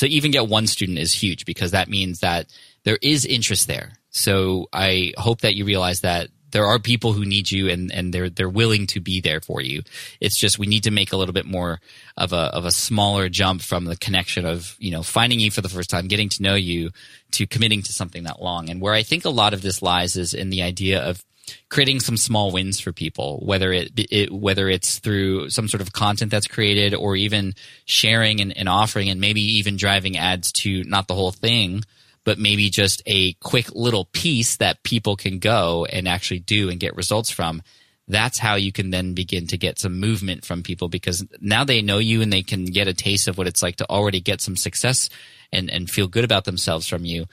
to 0.00 0.08
even 0.08 0.30
get 0.30 0.48
one 0.48 0.66
student 0.66 0.98
is 0.98 1.12
huge 1.12 1.44
because 1.44 1.72
that 1.72 1.88
means 1.88 2.20
that 2.20 2.46
there 2.84 2.98
is 3.02 3.26
interest 3.26 3.66
there. 3.66 3.92
So 4.08 4.66
I 4.72 5.12
hope 5.18 5.42
that 5.42 5.54
you 5.54 5.66
realize 5.66 6.00
that 6.00 6.28
there 6.52 6.66
are 6.66 6.78
people 6.78 7.12
who 7.12 7.24
need 7.26 7.50
you 7.50 7.68
and, 7.68 7.92
and 7.92 8.12
they're 8.12 8.30
they're 8.30 8.48
willing 8.48 8.86
to 8.88 9.00
be 9.00 9.20
there 9.20 9.40
for 9.40 9.60
you. 9.60 9.82
It's 10.18 10.38
just 10.38 10.58
we 10.58 10.66
need 10.66 10.84
to 10.84 10.90
make 10.90 11.12
a 11.12 11.18
little 11.18 11.34
bit 11.34 11.44
more 11.44 11.80
of 12.16 12.32
a 12.32 12.48
of 12.54 12.64
a 12.64 12.72
smaller 12.72 13.28
jump 13.28 13.60
from 13.60 13.84
the 13.84 13.96
connection 13.96 14.46
of, 14.46 14.74
you 14.78 14.90
know, 14.90 15.02
finding 15.02 15.38
you 15.38 15.50
for 15.50 15.60
the 15.60 15.68
first 15.68 15.90
time, 15.90 16.08
getting 16.08 16.30
to 16.30 16.42
know 16.42 16.54
you 16.54 16.90
to 17.32 17.46
committing 17.46 17.82
to 17.82 17.92
something 17.92 18.24
that 18.24 18.42
long. 18.42 18.70
And 18.70 18.80
where 18.80 18.94
I 18.94 19.02
think 19.02 19.26
a 19.26 19.30
lot 19.30 19.52
of 19.52 19.60
this 19.60 19.82
lies 19.82 20.16
is 20.16 20.32
in 20.32 20.48
the 20.48 20.62
idea 20.62 21.00
of 21.02 21.22
creating 21.68 22.00
some 22.00 22.16
small 22.16 22.50
wins 22.52 22.80
for 22.80 22.92
people, 22.92 23.40
whether 23.44 23.72
it, 23.72 23.90
it, 23.96 24.32
whether 24.32 24.68
it's 24.68 24.98
through 24.98 25.50
some 25.50 25.68
sort 25.68 25.80
of 25.80 25.92
content 25.92 26.30
that's 26.30 26.46
created 26.46 26.94
or 26.94 27.16
even 27.16 27.54
sharing 27.84 28.40
and, 28.40 28.56
and 28.56 28.68
offering 28.68 29.08
and 29.08 29.20
maybe 29.20 29.40
even 29.40 29.76
driving 29.76 30.16
ads 30.16 30.52
to 30.52 30.84
not 30.84 31.08
the 31.08 31.14
whole 31.14 31.32
thing, 31.32 31.82
but 32.24 32.38
maybe 32.38 32.70
just 32.70 33.02
a 33.06 33.32
quick 33.34 33.72
little 33.74 34.04
piece 34.06 34.56
that 34.56 34.82
people 34.82 35.16
can 35.16 35.38
go 35.38 35.86
and 35.86 36.06
actually 36.06 36.40
do 36.40 36.68
and 36.68 36.80
get 36.80 36.96
results 36.96 37.30
from. 37.30 37.62
that's 38.08 38.38
how 38.38 38.56
you 38.56 38.72
can 38.72 38.90
then 38.90 39.14
begin 39.14 39.46
to 39.46 39.56
get 39.56 39.78
some 39.78 40.00
movement 40.00 40.44
from 40.44 40.62
people 40.62 40.88
because 40.88 41.24
now 41.40 41.64
they 41.64 41.80
know 41.80 41.98
you 41.98 42.22
and 42.22 42.32
they 42.32 42.42
can 42.42 42.64
get 42.64 42.88
a 42.88 42.94
taste 42.94 43.28
of 43.28 43.38
what 43.38 43.46
it's 43.46 43.62
like 43.62 43.76
to 43.76 43.88
already 43.88 44.20
get 44.20 44.40
some 44.40 44.56
success 44.56 45.08
and, 45.52 45.70
and 45.70 45.88
feel 45.88 46.08
good 46.08 46.24
about 46.24 46.44
themselves 46.44 46.88
from 46.88 47.04
you. 47.04 47.26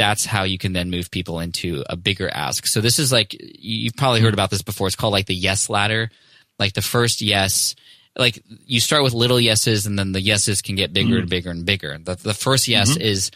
That's 0.00 0.24
how 0.24 0.44
you 0.44 0.56
can 0.56 0.72
then 0.72 0.88
move 0.88 1.10
people 1.10 1.40
into 1.40 1.84
a 1.90 1.94
bigger 1.94 2.30
ask. 2.32 2.66
So 2.66 2.80
this 2.80 2.98
is 2.98 3.12
like, 3.12 3.36
you've 3.38 3.96
probably 3.96 4.22
heard 4.22 4.32
about 4.32 4.48
this 4.48 4.62
before. 4.62 4.86
It's 4.86 4.96
called 4.96 5.12
like 5.12 5.26
the 5.26 5.34
yes 5.34 5.68
ladder. 5.68 6.10
Like 6.58 6.72
the 6.72 6.80
first 6.80 7.20
yes, 7.20 7.74
like 8.16 8.42
you 8.64 8.80
start 8.80 9.02
with 9.02 9.12
little 9.12 9.38
yeses 9.38 9.84
and 9.84 9.98
then 9.98 10.12
the 10.12 10.22
yeses 10.22 10.62
can 10.62 10.74
get 10.74 10.94
bigger 10.94 11.18
and 11.18 11.26
mm. 11.26 11.30
bigger 11.30 11.50
and 11.50 11.66
bigger. 11.66 11.98
The, 11.98 12.14
the 12.14 12.32
first 12.32 12.66
yes 12.66 12.92
mm-hmm. 12.92 13.02
is 13.02 13.30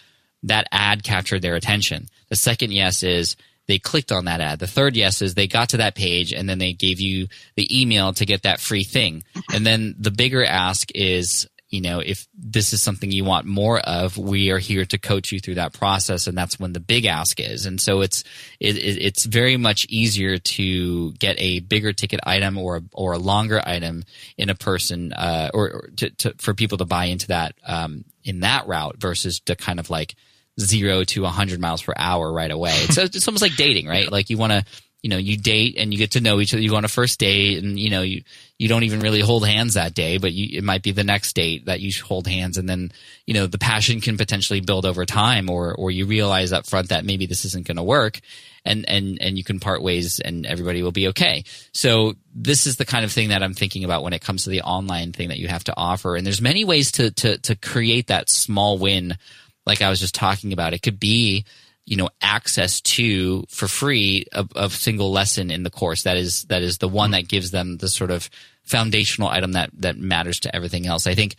that 0.44 0.66
ad 0.72 1.02
captured 1.02 1.42
their 1.42 1.54
attention. 1.54 2.08
The 2.30 2.36
second 2.36 2.72
yes 2.72 3.02
is 3.02 3.36
they 3.66 3.78
clicked 3.78 4.10
on 4.10 4.24
that 4.24 4.40
ad. 4.40 4.58
The 4.58 4.66
third 4.66 4.96
yes 4.96 5.20
is 5.20 5.34
they 5.34 5.46
got 5.46 5.68
to 5.70 5.76
that 5.76 5.94
page 5.94 6.32
and 6.32 6.48
then 6.48 6.58
they 6.58 6.72
gave 6.72 6.98
you 6.98 7.28
the 7.56 7.68
email 7.78 8.14
to 8.14 8.24
get 8.24 8.44
that 8.44 8.60
free 8.60 8.84
thing. 8.84 9.22
And 9.52 9.66
then 9.66 9.96
the 9.98 10.10
bigger 10.10 10.44
ask 10.44 10.88
is, 10.94 11.46
you 11.74 11.80
know, 11.80 11.98
if 11.98 12.28
this 12.32 12.72
is 12.72 12.80
something 12.80 13.10
you 13.10 13.24
want 13.24 13.46
more 13.46 13.80
of, 13.80 14.16
we 14.16 14.50
are 14.52 14.58
here 14.58 14.84
to 14.84 14.96
coach 14.96 15.32
you 15.32 15.40
through 15.40 15.56
that 15.56 15.72
process. 15.72 16.28
And 16.28 16.38
that's 16.38 16.58
when 16.58 16.72
the 16.72 16.78
big 16.78 17.04
ask 17.04 17.40
is. 17.40 17.66
And 17.66 17.80
so 17.80 18.00
it's, 18.00 18.22
it, 18.60 18.76
it, 18.76 19.02
it's 19.02 19.24
very 19.24 19.56
much 19.56 19.84
easier 19.88 20.38
to 20.38 21.12
get 21.14 21.34
a 21.40 21.58
bigger 21.58 21.92
ticket 21.92 22.20
item 22.22 22.56
or, 22.56 22.82
or 22.92 23.14
a 23.14 23.18
longer 23.18 23.60
item 23.66 24.04
in 24.38 24.50
a 24.50 24.54
person, 24.54 25.12
uh, 25.12 25.50
or, 25.52 25.70
or 25.72 25.88
to, 25.96 26.10
to, 26.10 26.34
for 26.38 26.54
people 26.54 26.78
to 26.78 26.84
buy 26.84 27.06
into 27.06 27.26
that, 27.26 27.56
um, 27.66 28.04
in 28.22 28.40
that 28.40 28.68
route 28.68 28.96
versus 28.98 29.40
to 29.40 29.56
kind 29.56 29.80
of 29.80 29.90
like, 29.90 30.14
zero 30.60 31.02
to 31.02 31.22
100 31.22 31.60
miles 31.60 31.82
per 31.82 31.92
hour 31.96 32.32
right 32.32 32.52
away. 32.52 32.70
It's, 32.74 32.96
it's 32.96 33.26
almost 33.26 33.42
like 33.42 33.56
dating, 33.56 33.88
right? 33.88 34.08
Like 34.08 34.30
you 34.30 34.38
want 34.38 34.52
to, 34.52 34.64
you 35.04 35.10
know, 35.10 35.18
you 35.18 35.36
date 35.36 35.76
and 35.76 35.92
you 35.92 35.98
get 35.98 36.12
to 36.12 36.20
know 36.22 36.40
each 36.40 36.54
other. 36.54 36.62
You 36.62 36.70
go 36.70 36.76
on 36.76 36.86
a 36.86 36.88
first 36.88 37.20
date 37.20 37.62
and, 37.62 37.78
you 37.78 37.90
know, 37.90 38.00
you, 38.00 38.22
you 38.58 38.68
don't 38.68 38.84
even 38.84 39.00
really 39.00 39.20
hold 39.20 39.46
hands 39.46 39.74
that 39.74 39.92
day, 39.92 40.16
but 40.16 40.32
you, 40.32 40.56
it 40.56 40.64
might 40.64 40.82
be 40.82 40.92
the 40.92 41.04
next 41.04 41.34
date 41.34 41.66
that 41.66 41.82
you 41.82 41.92
hold 42.02 42.26
hands. 42.26 42.56
And 42.56 42.66
then, 42.66 42.90
you 43.26 43.34
know, 43.34 43.46
the 43.46 43.58
passion 43.58 44.00
can 44.00 44.16
potentially 44.16 44.60
build 44.60 44.86
over 44.86 45.04
time 45.04 45.50
or, 45.50 45.74
or 45.74 45.90
you 45.90 46.06
realize 46.06 46.54
up 46.54 46.64
front 46.64 46.88
that 46.88 47.04
maybe 47.04 47.26
this 47.26 47.44
isn't 47.44 47.66
going 47.66 47.76
to 47.76 47.82
work 47.82 48.18
and, 48.64 48.88
and, 48.88 49.18
and 49.20 49.36
you 49.36 49.44
can 49.44 49.60
part 49.60 49.82
ways 49.82 50.20
and 50.20 50.46
everybody 50.46 50.82
will 50.82 50.90
be 50.90 51.08
okay. 51.08 51.44
So 51.72 52.14
this 52.34 52.66
is 52.66 52.76
the 52.76 52.86
kind 52.86 53.04
of 53.04 53.12
thing 53.12 53.28
that 53.28 53.42
I'm 53.42 53.52
thinking 53.52 53.84
about 53.84 54.04
when 54.04 54.14
it 54.14 54.22
comes 54.22 54.44
to 54.44 54.50
the 54.50 54.62
online 54.62 55.12
thing 55.12 55.28
that 55.28 55.38
you 55.38 55.48
have 55.48 55.64
to 55.64 55.74
offer. 55.76 56.16
And 56.16 56.26
there's 56.26 56.40
many 56.40 56.64
ways 56.64 56.90
to, 56.92 57.10
to, 57.10 57.36
to 57.36 57.54
create 57.56 58.06
that 58.06 58.30
small 58.30 58.78
win 58.78 59.18
like 59.66 59.82
I 59.82 59.90
was 59.90 60.00
just 60.00 60.14
talking 60.14 60.54
about. 60.54 60.72
It 60.72 60.80
could 60.80 60.98
be, 60.98 61.44
you 61.86 61.96
know, 61.96 62.08
access 62.22 62.80
to 62.80 63.44
for 63.48 63.68
free 63.68 64.26
a, 64.32 64.46
a 64.56 64.70
single 64.70 65.12
lesson 65.12 65.50
in 65.50 65.62
the 65.62 65.70
course. 65.70 66.02
That 66.04 66.16
is 66.16 66.44
that 66.44 66.62
is 66.62 66.78
the 66.78 66.88
one 66.88 67.10
that 67.12 67.28
gives 67.28 67.50
them 67.50 67.76
the 67.76 67.88
sort 67.88 68.10
of 68.10 68.30
foundational 68.62 69.28
item 69.28 69.52
that 69.52 69.70
that 69.74 69.98
matters 69.98 70.40
to 70.40 70.54
everything 70.54 70.86
else. 70.86 71.06
I 71.06 71.14
think 71.14 71.36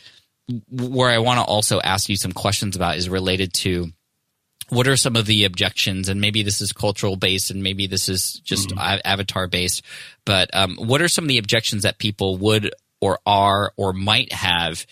where 0.69 1.09
I 1.09 1.17
want 1.17 1.39
to 1.39 1.45
also 1.45 1.81
ask 1.81 2.09
you 2.09 2.17
some 2.17 2.31
questions 2.31 2.75
about 2.75 2.97
is 2.97 3.09
related 3.09 3.53
to 3.53 3.87
what 4.69 4.87
are 4.87 4.97
some 4.97 5.15
of 5.15 5.25
the 5.25 5.45
objections 5.45 6.09
and 6.09 6.21
maybe 6.21 6.43
this 6.43 6.61
is 6.61 6.71
cultural 6.71 7.15
based 7.15 7.51
and 7.51 7.63
maybe 7.63 7.87
this 7.87 8.09
is 8.09 8.39
just 8.43 8.69
mm. 8.69 9.01
avatar 9.05 9.47
based 9.47 9.83
but 10.25 10.49
um, 10.53 10.75
what 10.77 11.01
are 11.01 11.07
some 11.07 11.25
of 11.25 11.29
the 11.29 11.37
objections 11.37 11.83
that 11.83 11.97
people 11.97 12.37
would 12.37 12.73
or 13.01 13.19
are 13.25 13.73
or 13.77 13.93
might 13.93 14.31
have 14.31 14.85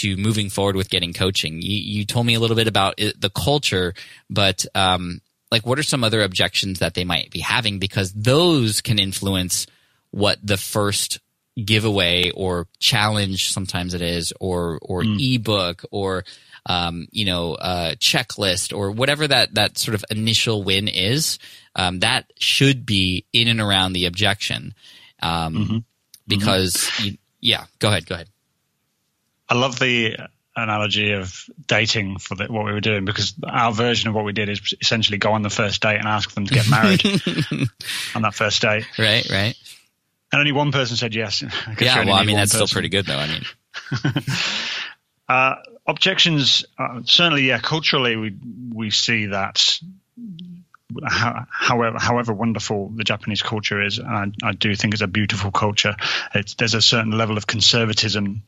to 0.00 0.16
moving 0.16 0.50
forward 0.50 0.76
with 0.76 0.90
getting 0.90 1.12
coaching. 1.12 1.60
You, 1.62 1.76
you 1.76 2.04
told 2.04 2.26
me 2.26 2.34
a 2.34 2.40
little 2.40 2.56
bit 2.56 2.68
about 2.68 2.94
it, 2.98 3.20
the 3.20 3.30
culture, 3.30 3.94
but 4.30 4.64
um, 4.74 5.20
like 5.50 5.66
what 5.66 5.78
are 5.78 5.84
some 5.84 6.04
other 6.04 6.22
objections 6.22 6.78
that 6.80 6.94
they 6.94 7.04
might 7.04 7.30
be 7.30 7.40
having 7.40 7.78
because 7.78 8.12
those 8.12 8.80
can 8.80 8.98
influence 8.98 9.66
what 10.10 10.38
the 10.42 10.56
first 10.56 11.20
giveaway 11.64 12.30
or 12.30 12.66
challenge 12.78 13.50
sometimes 13.50 13.94
it 13.94 14.02
is 14.02 14.32
or 14.40 14.78
or 14.82 15.02
mm. 15.02 15.34
ebook 15.34 15.84
or 15.90 16.24
um, 16.66 17.06
you 17.10 17.24
know 17.24 17.54
uh, 17.54 17.94
checklist 17.94 18.76
or 18.76 18.90
whatever 18.90 19.26
that 19.26 19.54
that 19.54 19.78
sort 19.78 19.94
of 19.94 20.04
initial 20.10 20.62
win 20.62 20.88
is 20.88 21.38
um, 21.74 22.00
that 22.00 22.30
should 22.38 22.84
be 22.84 23.24
in 23.32 23.48
and 23.48 23.60
around 23.60 23.92
the 23.92 24.06
objection 24.06 24.74
um, 25.22 25.54
mm-hmm. 25.54 25.78
because 26.26 26.74
mm-hmm. 26.74 27.06
You, 27.06 27.18
yeah 27.40 27.64
go 27.78 27.88
ahead 27.88 28.06
go 28.06 28.16
ahead 28.16 28.28
I 29.48 29.54
love 29.54 29.78
the 29.78 30.16
analogy 30.56 31.12
of 31.12 31.44
dating 31.66 32.18
for 32.18 32.34
the, 32.34 32.46
what 32.46 32.64
we 32.64 32.72
were 32.72 32.80
doing 32.80 33.04
because 33.04 33.34
our 33.46 33.72
version 33.72 34.08
of 34.08 34.14
what 34.14 34.24
we 34.24 34.32
did 34.32 34.48
is 34.48 34.74
essentially 34.80 35.18
go 35.18 35.32
on 35.32 35.42
the 35.42 35.50
first 35.50 35.82
date 35.82 35.98
and 35.98 36.08
ask 36.08 36.32
them 36.32 36.46
to 36.46 36.54
get 36.54 36.68
married 36.70 37.04
on 38.14 38.22
that 38.22 38.34
first 38.34 38.62
date. 38.62 38.86
Right, 38.98 39.28
right. 39.30 39.54
And 40.32 40.40
only 40.40 40.52
one 40.52 40.72
person 40.72 40.96
said 40.96 41.14
yes. 41.14 41.42
Yeah, 41.80 42.04
well, 42.04 42.14
I 42.14 42.24
mean, 42.24 42.36
that's 42.36 42.52
person. 42.52 42.66
still 42.66 42.74
pretty 42.74 42.88
good, 42.88 43.06
though. 43.06 43.18
I 43.18 43.26
mean, 43.28 43.44
uh, 45.28 45.54
objections 45.86 46.64
uh, 46.78 47.02
certainly, 47.04 47.42
yeah. 47.42 47.58
Culturally, 47.58 48.16
we 48.16 48.34
we 48.72 48.90
see 48.90 49.26
that. 49.26 49.78
However, 51.04 51.98
however 51.98 52.32
wonderful 52.32 52.88
the 52.88 53.04
Japanese 53.04 53.42
culture 53.42 53.82
is, 53.82 54.00
I, 54.00 54.30
I 54.42 54.52
do 54.52 54.74
think 54.74 54.94
it's 54.94 55.02
a 55.02 55.08
beautiful 55.08 55.50
culture. 55.50 55.96
It's, 56.34 56.54
there's 56.54 56.74
a 56.74 56.80
certain 56.80 57.10
level 57.10 57.36
of 57.36 57.46
conservatism 57.46 58.42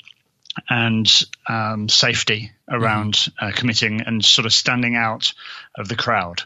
and 0.68 1.10
um, 1.48 1.88
safety 1.88 2.52
around 2.68 3.14
mm-hmm. 3.14 3.46
uh, 3.46 3.52
committing 3.52 4.00
and 4.02 4.24
sort 4.24 4.46
of 4.46 4.52
standing 4.52 4.96
out 4.96 5.32
of 5.76 5.88
the 5.88 5.96
crowd. 5.96 6.42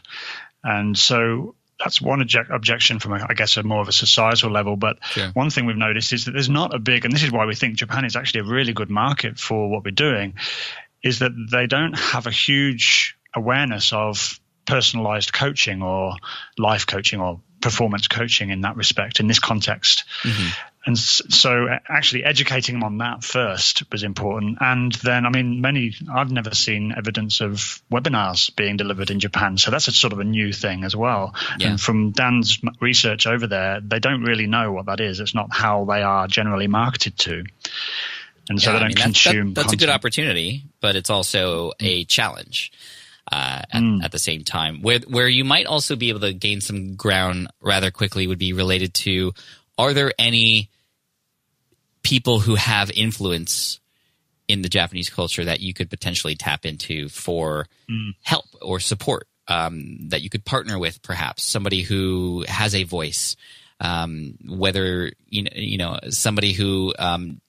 And 0.63 0.97
so 0.97 1.55
that's 1.79 2.01
one 2.01 2.21
object, 2.21 2.49
objection 2.49 2.99
from, 2.99 3.13
a, 3.13 3.25
I 3.29 3.33
guess, 3.33 3.57
a 3.57 3.63
more 3.63 3.81
of 3.81 3.87
a 3.87 3.93
societal 3.93 4.51
level. 4.51 4.75
But 4.75 4.97
yeah. 5.15 5.31
one 5.33 5.49
thing 5.49 5.65
we've 5.65 5.75
noticed 5.75 6.13
is 6.13 6.25
that 6.25 6.31
there's 6.31 6.49
not 6.49 6.73
a 6.73 6.79
big, 6.79 7.05
and 7.05 7.13
this 7.13 7.23
is 7.23 7.31
why 7.31 7.45
we 7.45 7.55
think 7.55 7.75
Japan 7.75 8.05
is 8.05 8.15
actually 8.15 8.41
a 8.41 8.51
really 8.51 8.73
good 8.73 8.89
market 8.89 9.37
for 9.37 9.69
what 9.69 9.83
we're 9.83 9.91
doing, 9.91 10.35
is 11.03 11.19
that 11.19 11.31
they 11.51 11.67
don't 11.67 11.97
have 11.97 12.27
a 12.27 12.31
huge 12.31 13.17
awareness 13.35 13.91
of 13.91 14.39
personalized 14.65 15.33
coaching 15.33 15.81
or 15.81 16.13
life 16.57 16.87
coaching 16.87 17.19
or 17.19 17.41
performance 17.61 18.07
coaching 18.07 18.49
in 18.49 18.61
that 18.61 18.77
respect 18.77 19.19
in 19.19 19.27
this 19.27 19.39
context. 19.39 20.05
Mm-hmm 20.23 20.69
and 20.85 20.97
so 20.97 21.67
actually 21.87 22.23
educating 22.25 22.75
them 22.75 22.83
on 22.83 22.97
that 22.97 23.23
first 23.23 23.83
was 23.91 24.03
important. 24.03 24.57
And 24.59 24.91
then 24.93 25.25
i 25.25 25.29
mean 25.29 25.61
many 25.61 25.93
i've 26.11 26.31
never 26.31 26.53
seen 26.53 26.93
evidence 26.95 27.41
of 27.41 27.81
webinars 27.91 28.53
being 28.55 28.77
delivered 28.77 29.09
in 29.09 29.19
japan. 29.19 29.57
So 29.57 29.71
that's 29.71 29.87
a 29.87 29.91
sort 29.91 30.13
of 30.13 30.19
a 30.19 30.23
new 30.23 30.51
thing 30.51 30.83
as 30.83 30.95
well. 30.95 31.35
Yeah. 31.57 31.69
and 31.69 31.81
from 31.81 32.11
dan's 32.11 32.59
research 32.79 33.27
over 33.27 33.47
there 33.47 33.79
they 33.81 33.99
don't 33.99 34.23
really 34.23 34.47
know 34.47 34.71
what 34.71 34.87
that 34.87 34.99
is. 34.99 35.19
It's 35.19 35.35
not 35.35 35.49
how 35.51 35.85
they 35.85 36.01
are 36.01 36.27
generally 36.27 36.67
marketed 36.67 37.17
to. 37.19 37.43
And 38.49 38.61
so 38.61 38.71
yeah, 38.71 38.73
they 38.73 38.79
don't 38.79 38.85
I 38.85 38.87
mean, 38.89 38.97
consume 38.97 39.53
that's, 39.53 39.55
that, 39.55 39.61
that's 39.71 39.73
a 39.73 39.85
good 39.85 39.93
opportunity 39.93 40.63
but 40.81 40.95
it's 40.95 41.09
also 41.09 41.71
a 41.79 42.03
challenge 42.05 42.71
uh, 43.31 43.61
at, 43.71 43.81
mm. 43.81 44.03
at, 44.03 44.11
the 44.11 44.19
same 44.19 44.43
time. 44.43 44.81
Where 44.81 44.99
where 45.07 45.27
you 45.27 45.45
might 45.45 45.65
also 45.65 45.95
be 45.95 46.09
able 46.09 46.19
to 46.21 46.33
gain 46.33 46.61
some 46.61 46.95
ground 46.95 47.47
rather 47.61 47.89
quickly 47.89 48.27
would 48.27 48.37
be 48.37 48.53
related 48.53 48.93
to: 48.95 49.33
Are 49.77 49.93
there 49.93 50.13
any 50.19 50.69
people 52.03 52.39
who 52.39 52.55
have 52.55 52.91
influence 52.91 53.79
in 54.47 54.61
the 54.61 54.69
Japanese 54.69 55.09
culture 55.09 55.45
that 55.45 55.61
you 55.61 55.73
could 55.73 55.89
potentially 55.89 56.35
tap 56.35 56.65
into 56.65 57.09
for 57.09 57.67
mm. 57.89 58.13
help 58.21 58.45
or 58.61 58.79
support 58.79 59.27
um, 59.47 60.09
that 60.09 60.21
you 60.21 60.29
could 60.29 60.45
partner 60.45 60.77
with, 60.77 61.01
perhaps 61.01 61.43
somebody 61.43 61.81
who 61.81 62.45
has 62.47 62.75
a 62.75 62.83
voice, 62.83 63.35
um, 63.79 64.37
whether 64.47 65.11
you 65.27 65.43
know, 65.43 65.51
you 65.55 65.77
know 65.77 65.99
somebody 66.09 66.53
who 66.53 66.93
um, 66.99 67.41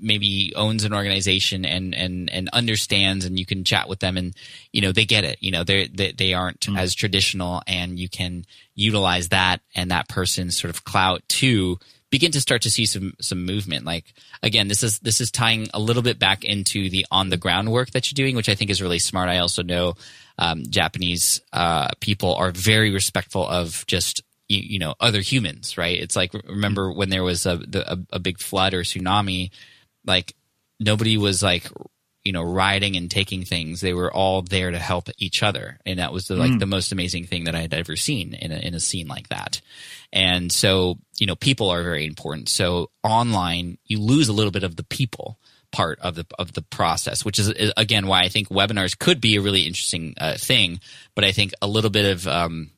maybe 0.00 0.52
owns 0.56 0.84
an 0.84 0.94
organization 0.94 1.64
and 1.64 1.94
and 1.94 2.30
and 2.30 2.48
understands, 2.52 3.24
and 3.24 3.38
you 3.38 3.46
can 3.46 3.64
chat 3.64 3.88
with 3.88 4.00
them, 4.00 4.16
and 4.16 4.34
you 4.72 4.80
know 4.80 4.92
they 4.92 5.04
get 5.04 5.24
it. 5.24 5.38
You 5.40 5.50
know 5.50 5.64
they 5.64 5.88
they, 5.88 6.12
they 6.12 6.34
aren't 6.34 6.60
mm. 6.60 6.78
as 6.78 6.94
traditional, 6.94 7.62
and 7.66 7.98
you 7.98 8.08
can 8.08 8.44
utilize 8.74 9.28
that 9.28 9.60
and 9.74 9.90
that 9.90 10.08
person's 10.08 10.58
sort 10.58 10.74
of 10.74 10.84
clout 10.84 11.22
to 11.28 11.78
begin 12.12 12.30
to 12.30 12.40
start 12.40 12.62
to 12.62 12.70
see 12.70 12.86
some 12.86 13.14
some 13.20 13.44
movement. 13.44 13.84
Like 13.84 14.14
again, 14.42 14.68
this 14.68 14.84
is 14.84 15.00
this 15.00 15.20
is 15.20 15.32
tying 15.32 15.68
a 15.74 15.80
little 15.80 16.02
bit 16.02 16.20
back 16.20 16.44
into 16.44 16.88
the 16.88 17.06
on 17.10 17.30
the 17.30 17.36
ground 17.36 17.72
work 17.72 17.90
that 17.90 18.10
you're 18.10 18.24
doing, 18.24 18.36
which 18.36 18.48
I 18.48 18.54
think 18.54 18.70
is 18.70 18.82
really 18.82 19.00
smart. 19.00 19.28
I 19.28 19.38
also 19.38 19.64
know 19.64 19.94
um, 20.38 20.62
Japanese 20.68 21.40
uh, 21.52 21.88
people 22.00 22.34
are 22.36 22.52
very 22.52 22.92
respectful 22.92 23.48
of 23.48 23.84
just 23.88 24.22
you, 24.48 24.60
you, 24.60 24.78
know 24.78 24.94
other 25.00 25.20
humans, 25.20 25.76
right? 25.78 25.98
It's 25.98 26.14
like 26.14 26.34
remember 26.34 26.92
when 26.92 27.08
there 27.08 27.24
was 27.24 27.46
a, 27.46 27.56
the, 27.56 27.90
a 27.90 27.98
a 28.12 28.18
big 28.18 28.38
flood 28.38 28.74
or 28.74 28.82
tsunami, 28.82 29.50
like 30.06 30.34
nobody 30.80 31.16
was 31.16 31.42
like 31.42 31.70
you 32.24 32.32
know 32.32 32.42
riding 32.42 32.96
and 32.96 33.10
taking 33.10 33.44
things. 33.44 33.80
They 33.80 33.94
were 33.94 34.12
all 34.12 34.42
there 34.42 34.70
to 34.70 34.78
help 34.78 35.08
each 35.18 35.42
other. 35.42 35.78
And 35.84 35.98
that 35.98 36.12
was 36.12 36.28
the, 36.28 36.36
like 36.36 36.52
mm. 36.52 36.58
the 36.60 36.66
most 36.66 36.92
amazing 36.92 37.26
thing 37.26 37.44
that 37.44 37.54
i 37.54 37.60
had 37.60 37.74
ever 37.74 37.96
seen 37.96 38.34
in 38.34 38.52
a, 38.52 38.56
in 38.56 38.74
a 38.74 38.80
scene 38.80 39.08
like 39.08 39.28
that. 39.28 39.60
And 40.12 40.52
so 40.52 40.98
you 41.18 41.26
know 41.26 41.36
people 41.36 41.70
are 41.70 41.82
very 41.82 42.06
important. 42.06 42.48
So 42.48 42.90
online 43.02 43.78
you 43.84 44.00
lose 44.00 44.28
a 44.28 44.32
little 44.32 44.52
bit 44.52 44.64
of 44.64 44.76
the 44.76 44.84
people 44.84 45.38
part 45.72 45.98
of 46.00 46.14
the 46.14 46.26
of 46.38 46.52
the 46.52 46.60
process 46.60 47.24
which 47.24 47.38
is 47.38 47.50
again 47.78 48.06
why 48.06 48.20
i 48.20 48.28
think 48.28 48.50
webinars 48.50 48.98
could 48.98 49.22
be 49.22 49.36
a 49.36 49.40
really 49.40 49.62
interesting 49.62 50.14
uh, 50.18 50.36
thing. 50.36 50.80
But 51.14 51.24
i 51.24 51.32
think 51.32 51.52
a 51.60 51.66
little 51.66 51.90
bit 51.90 52.06
of 52.06 52.28
um, 52.28 52.70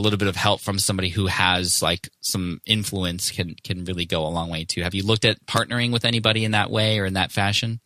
a 0.00 0.02
little 0.02 0.18
bit 0.18 0.28
of 0.28 0.36
help 0.36 0.60
from 0.60 0.78
somebody 0.78 1.10
who 1.10 1.26
has 1.26 1.82
like 1.82 2.08
some 2.20 2.60
influence 2.66 3.30
can 3.30 3.54
can 3.62 3.84
really 3.84 4.06
go 4.06 4.26
a 4.26 4.28
long 4.28 4.50
way 4.50 4.64
too. 4.64 4.82
Have 4.82 4.94
you 4.94 5.04
looked 5.04 5.24
at 5.24 5.44
partnering 5.46 5.92
with 5.92 6.04
anybody 6.04 6.44
in 6.44 6.52
that 6.52 6.70
way 6.70 6.98
or 6.98 7.04
in 7.04 7.14
that 7.14 7.30
fashion? 7.30 7.80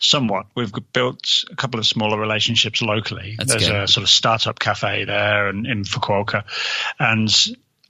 Somewhat. 0.00 0.46
We've 0.54 0.72
built 0.92 1.44
a 1.50 1.56
couple 1.56 1.80
of 1.80 1.86
smaller 1.86 2.20
relationships 2.20 2.82
locally. 2.82 3.36
That's 3.38 3.50
There's 3.50 3.66
good. 3.66 3.82
a 3.82 3.88
sort 3.88 4.02
of 4.02 4.10
startup 4.10 4.58
cafe 4.58 5.04
there 5.04 5.48
and 5.48 5.66
in 5.66 5.84
Fukuoka, 5.84 6.44
and 6.98 7.30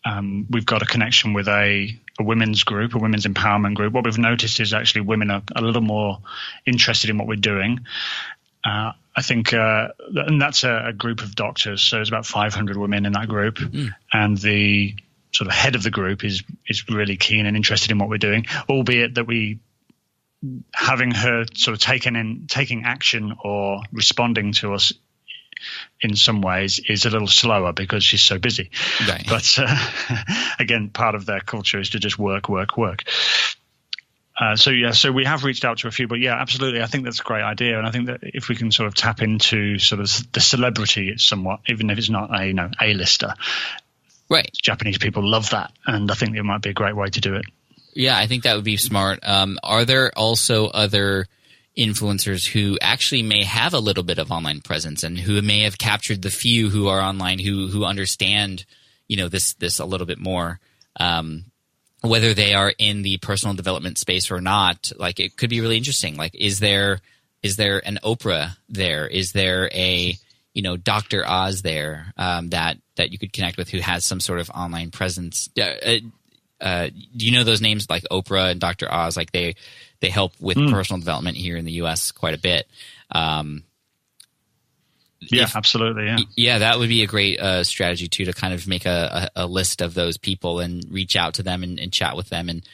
um, 0.04 0.46
we've 0.50 0.66
got 0.66 0.82
a 0.82 0.86
connection 0.86 1.32
with 1.32 1.48
a, 1.48 1.98
a 2.20 2.22
women's 2.22 2.62
group, 2.62 2.94
a 2.94 2.98
women's 2.98 3.26
empowerment 3.26 3.74
group. 3.74 3.92
What 3.92 4.04
we've 4.04 4.18
noticed 4.18 4.60
is 4.60 4.74
actually 4.74 5.02
women 5.02 5.30
are 5.30 5.42
a 5.56 5.62
little 5.62 5.82
more 5.82 6.18
interested 6.66 7.10
in 7.10 7.18
what 7.18 7.26
we're 7.26 7.36
doing. 7.36 7.80
Uh, 8.64 8.92
I 9.16 9.22
think, 9.22 9.52
uh, 9.52 9.88
and 10.08 10.40
that's 10.40 10.64
a, 10.64 10.86
a 10.86 10.92
group 10.92 11.20
of 11.20 11.34
doctors. 11.34 11.82
So 11.82 11.96
there's 11.96 12.08
about 12.08 12.26
500 12.26 12.76
women 12.76 13.06
in 13.06 13.12
that 13.12 13.28
group, 13.28 13.58
and 14.12 14.36
the 14.38 14.94
sort 15.32 15.48
of 15.48 15.54
head 15.54 15.74
of 15.74 15.82
the 15.82 15.90
group 15.90 16.24
is 16.24 16.42
is 16.68 16.88
really 16.88 17.16
keen 17.16 17.46
and 17.46 17.56
interested 17.56 17.90
in 17.90 17.98
what 17.98 18.08
we're 18.08 18.18
doing. 18.18 18.46
Albeit 18.68 19.14
that 19.16 19.26
we 19.26 19.60
having 20.72 21.10
her 21.10 21.44
sort 21.54 21.74
of 21.74 21.80
taken 21.80 22.16
in 22.16 22.46
taking 22.48 22.84
action 22.84 23.34
or 23.42 23.82
responding 23.92 24.52
to 24.52 24.74
us 24.74 24.92
in 26.00 26.16
some 26.16 26.42
ways 26.42 26.80
is 26.88 27.06
a 27.06 27.10
little 27.10 27.28
slower 27.28 27.72
because 27.72 28.04
she's 28.04 28.22
so 28.22 28.38
busy. 28.38 28.70
Right. 29.08 29.24
But 29.26 29.54
uh, 29.58 30.24
again, 30.58 30.90
part 30.90 31.14
of 31.14 31.26
their 31.26 31.40
culture 31.40 31.80
is 31.80 31.90
to 31.90 31.98
just 31.98 32.18
work, 32.18 32.48
work, 32.48 32.76
work. 32.76 33.04
Uh, 34.38 34.56
so 34.56 34.70
yeah, 34.70 34.90
so 34.90 35.12
we 35.12 35.24
have 35.24 35.44
reached 35.44 35.64
out 35.64 35.78
to 35.78 35.88
a 35.88 35.90
few, 35.92 36.08
but 36.08 36.18
yeah, 36.18 36.34
absolutely. 36.34 36.82
I 36.82 36.86
think 36.86 37.04
that's 37.04 37.20
a 37.20 37.22
great 37.22 37.42
idea, 37.42 37.78
and 37.78 37.86
I 37.86 37.90
think 37.92 38.06
that 38.06 38.20
if 38.22 38.48
we 38.48 38.56
can 38.56 38.72
sort 38.72 38.88
of 38.88 38.94
tap 38.94 39.22
into 39.22 39.78
sort 39.78 40.00
of 40.00 40.32
the 40.32 40.40
celebrity 40.40 41.14
somewhat, 41.18 41.60
even 41.68 41.88
if 41.90 41.98
it's 41.98 42.10
not 42.10 42.38
a 42.38 42.46
you 42.46 42.54
know 42.54 42.70
a 42.80 42.94
lister, 42.94 43.34
Right. 44.28 44.50
Japanese 44.62 44.98
people 44.98 45.28
love 45.28 45.50
that, 45.50 45.72
and 45.86 46.10
I 46.10 46.14
think 46.14 46.36
it 46.36 46.42
might 46.42 46.62
be 46.62 46.70
a 46.70 46.74
great 46.74 46.96
way 46.96 47.08
to 47.08 47.20
do 47.20 47.34
it. 47.34 47.44
Yeah, 47.94 48.16
I 48.16 48.26
think 48.26 48.42
that 48.42 48.56
would 48.56 48.64
be 48.64 48.76
smart. 48.76 49.20
Um, 49.22 49.58
are 49.62 49.84
there 49.84 50.10
also 50.16 50.66
other 50.66 51.26
influencers 51.76 52.46
who 52.46 52.78
actually 52.80 53.22
may 53.22 53.44
have 53.44 53.74
a 53.74 53.78
little 53.78 54.02
bit 54.02 54.18
of 54.18 54.30
online 54.30 54.60
presence 54.60 55.02
and 55.02 55.18
who 55.18 55.40
may 55.42 55.62
have 55.62 55.78
captured 55.78 56.22
the 56.22 56.30
few 56.30 56.70
who 56.70 56.88
are 56.88 57.00
online 57.00 57.38
who 57.38 57.68
who 57.68 57.84
understand, 57.84 58.64
you 59.08 59.16
know, 59.16 59.28
this 59.28 59.54
this 59.54 59.78
a 59.78 59.84
little 59.84 60.06
bit 60.06 60.18
more? 60.18 60.58
Um, 60.98 61.44
whether 62.04 62.34
they 62.34 62.54
are 62.54 62.72
in 62.78 63.02
the 63.02 63.18
personal 63.18 63.54
development 63.54 63.98
space 63.98 64.30
or 64.30 64.40
not, 64.40 64.92
like 64.98 65.20
it 65.20 65.36
could 65.36 65.50
be 65.50 65.60
really 65.60 65.76
interesting. 65.76 66.16
Like, 66.16 66.34
is 66.34 66.60
there 66.60 67.00
is 67.42 67.56
there 67.56 67.86
an 67.86 67.98
Oprah 68.02 68.56
there? 68.68 69.06
Is 69.06 69.32
there 69.32 69.70
a 69.72 70.16
you 70.54 70.62
know 70.62 70.76
Dr. 70.76 71.26
Oz 71.26 71.62
there 71.62 72.12
um, 72.16 72.50
that 72.50 72.78
that 72.96 73.12
you 73.12 73.18
could 73.18 73.32
connect 73.32 73.56
with 73.56 73.68
who 73.68 73.78
has 73.78 74.04
some 74.04 74.20
sort 74.20 74.40
of 74.40 74.50
online 74.50 74.90
presence? 74.90 75.48
Uh, 75.60 75.96
uh, 76.60 76.88
do 77.16 77.26
you 77.26 77.32
know 77.32 77.44
those 77.44 77.60
names 77.60 77.86
like 77.90 78.04
Oprah 78.10 78.50
and 78.50 78.60
Dr. 78.60 78.92
Oz? 78.92 79.16
Like 79.16 79.32
they 79.32 79.56
they 80.00 80.10
help 80.10 80.32
with 80.40 80.56
personal 80.70 81.00
development 81.00 81.36
here 81.36 81.56
in 81.56 81.64
the 81.64 81.72
U.S. 81.72 82.12
quite 82.12 82.34
a 82.34 82.38
bit. 82.38 82.66
Um, 83.10 83.64
Yeah, 85.30 85.44
If- 85.44 85.56
absolutely. 85.56 86.06
Yeah. 86.06 86.18
yeah, 86.36 86.58
that 86.58 86.78
would 86.78 86.88
be 86.88 87.02
a 87.02 87.06
great 87.06 87.38
uh, 87.40 87.64
strategy 87.64 88.08
too 88.08 88.24
to 88.26 88.32
kind 88.32 88.54
of 88.54 88.66
make 88.66 88.86
a, 88.86 89.30
a, 89.36 89.44
a 89.44 89.46
list 89.46 89.80
of 89.80 89.94
those 89.94 90.16
people 90.18 90.60
and 90.60 90.84
reach 90.90 91.16
out 91.16 91.34
to 91.34 91.42
them 91.42 91.62
and, 91.62 91.78
and 91.78 91.92
chat 91.92 92.16
with 92.16 92.28
them. 92.28 92.48
And 92.48 92.66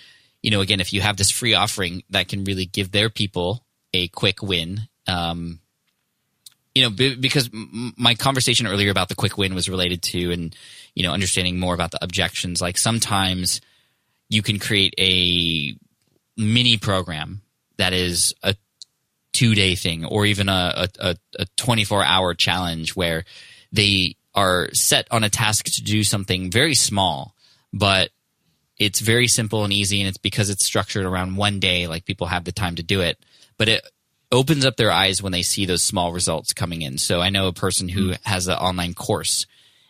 you 0.42 0.50
know, 0.50 0.60
again, 0.62 0.80
if 0.80 0.92
you 0.92 1.00
have 1.02 1.16
this 1.16 1.30
free 1.30 1.54
offering 1.54 2.02
that 2.10 2.28
can 2.28 2.44
really 2.44 2.64
give 2.66 2.90
their 2.92 3.10
people 3.10 3.64
a 3.92 4.08
quick 4.08 4.42
win, 4.42 4.80
um, 5.06 5.58
you 6.74 6.82
know, 6.82 6.90
b- 6.90 7.16
because 7.16 7.50
m- 7.52 7.92
my 7.98 8.14
conversation 8.14 8.66
earlier 8.66 8.90
about 8.90 9.08
the 9.08 9.14
quick 9.14 9.36
win 9.36 9.54
was 9.54 9.68
related 9.68 10.02
to 10.02 10.30
and 10.30 10.54
you 10.94 11.02
know 11.02 11.12
understanding 11.12 11.58
more 11.58 11.74
about 11.74 11.90
the 11.90 12.02
objections. 12.02 12.62
Like 12.62 12.78
sometimes 12.78 13.60
you 14.28 14.42
can 14.42 14.58
create 14.58 14.94
a 14.98 15.74
mini 16.36 16.76
program 16.78 17.42
that 17.76 17.92
is 17.92 18.34
a 18.42 18.54
two 19.32 19.54
day 19.54 19.74
thing 19.74 20.04
or 20.04 20.26
even 20.26 20.48
a, 20.48 20.88
a, 20.98 21.16
a 21.38 21.46
24 21.56 22.04
hour 22.04 22.34
challenge 22.34 22.96
where 22.96 23.24
they 23.72 24.16
are 24.34 24.68
set 24.72 25.06
on 25.10 25.24
a 25.24 25.30
task 25.30 25.66
to 25.66 25.82
do 25.82 26.04
something 26.04 26.50
very 26.50 26.74
small, 26.74 27.34
but 27.72 28.10
it's 28.78 29.00
very 29.00 29.28
simple 29.28 29.64
and 29.64 29.72
easy. 29.72 30.00
And 30.00 30.08
it's 30.08 30.18
because 30.18 30.50
it's 30.50 30.64
structured 30.64 31.04
around 31.04 31.36
one 31.36 31.60
day, 31.60 31.86
like 31.86 32.04
people 32.04 32.28
have 32.28 32.44
the 32.44 32.52
time 32.52 32.76
to 32.76 32.82
do 32.82 33.00
it, 33.00 33.18
but 33.58 33.68
it 33.68 33.82
opens 34.32 34.64
up 34.64 34.76
their 34.76 34.92
eyes 34.92 35.22
when 35.22 35.32
they 35.32 35.42
see 35.42 35.66
those 35.66 35.82
small 35.82 36.12
results 36.12 36.52
coming 36.52 36.82
in. 36.82 36.98
So 36.98 37.20
I 37.20 37.30
know 37.30 37.48
a 37.48 37.52
person 37.52 37.88
who 37.88 38.08
hmm. 38.08 38.14
has 38.24 38.48
an 38.48 38.56
online 38.56 38.94
course 38.94 39.46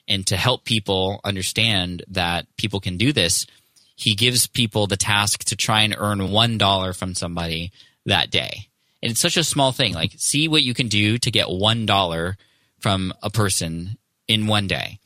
and 0.09 0.27
to 0.27 0.37
help 0.37 0.65
people 0.65 1.21
understand 1.25 2.05
that 2.09 2.47
people 2.57 2.81
can 2.81 2.97
do 2.97 3.13
this, 3.13 3.47
he 3.95 4.15
gives 4.15 4.47
people 4.47 4.87
the 4.87 4.97
task 4.97 5.45
to 5.45 5.57
try 5.57 5.83
and 5.83 5.95
earn 5.97 6.31
one 6.31 6.59
dollar 6.59 6.93
from 6.93 7.15
somebody 7.15 7.71
that 8.07 8.31
day. 8.31 8.70
And 9.03 9.13
it's 9.13 9.21
such 9.21 9.37
a 9.37 9.45
small 9.45 9.73
thing. 9.73 9.95
Like, 9.95 10.13
see 10.17 10.49
what 10.49 10.63
you 10.63 10.75
can 10.75 10.89
do 10.89 11.19
to 11.19 11.31
get 11.31 11.49
one 11.49 11.87
dollar 11.87 12.37
from 12.79 13.13
a 13.23 13.31
person 13.31 13.99
in 14.29 14.47
one 14.47 14.67
day. 14.67 14.99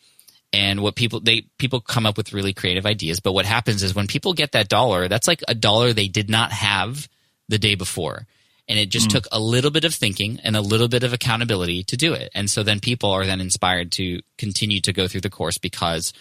And 0.52 0.80
what 0.80 0.94
people 0.94 1.20
they 1.20 1.46
people 1.58 1.80
come 1.80 2.06
up 2.06 2.16
with 2.16 2.32
really 2.32 2.52
creative 2.52 2.86
ideas. 2.86 3.18
But 3.20 3.32
what 3.32 3.46
happens 3.46 3.82
is 3.82 3.94
when 3.94 4.06
people 4.06 4.34
get 4.34 4.52
that 4.52 4.68
dollar, 4.68 5.08
that's 5.08 5.26
like 5.26 5.42
a 5.48 5.54
dollar 5.54 5.92
they 5.92 6.06
did 6.08 6.30
not 6.30 6.52
have 6.52 7.08
the 7.48 7.58
day 7.58 7.74
before. 7.74 8.26
And 8.68 8.78
it 8.78 8.88
just 8.88 9.08
mm. 9.08 9.12
took 9.12 9.26
a 9.30 9.40
little 9.40 9.70
bit 9.70 9.84
of 9.84 9.92
thinking 9.92 10.40
and 10.42 10.56
a 10.56 10.60
little 10.60 10.88
bit 10.88 11.02
of 11.02 11.12
accountability 11.12 11.82
to 11.84 11.96
do 11.96 12.14
it. 12.14 12.30
And 12.34 12.48
so 12.48 12.62
then 12.62 12.80
people 12.80 13.10
are 13.10 13.26
then 13.26 13.40
inspired 13.40 13.92
to 13.92 14.20
continue 14.38 14.80
to 14.82 14.92
go 14.92 15.08
through 15.08 15.20
the 15.22 15.30
course 15.30 15.58
because 15.58 16.12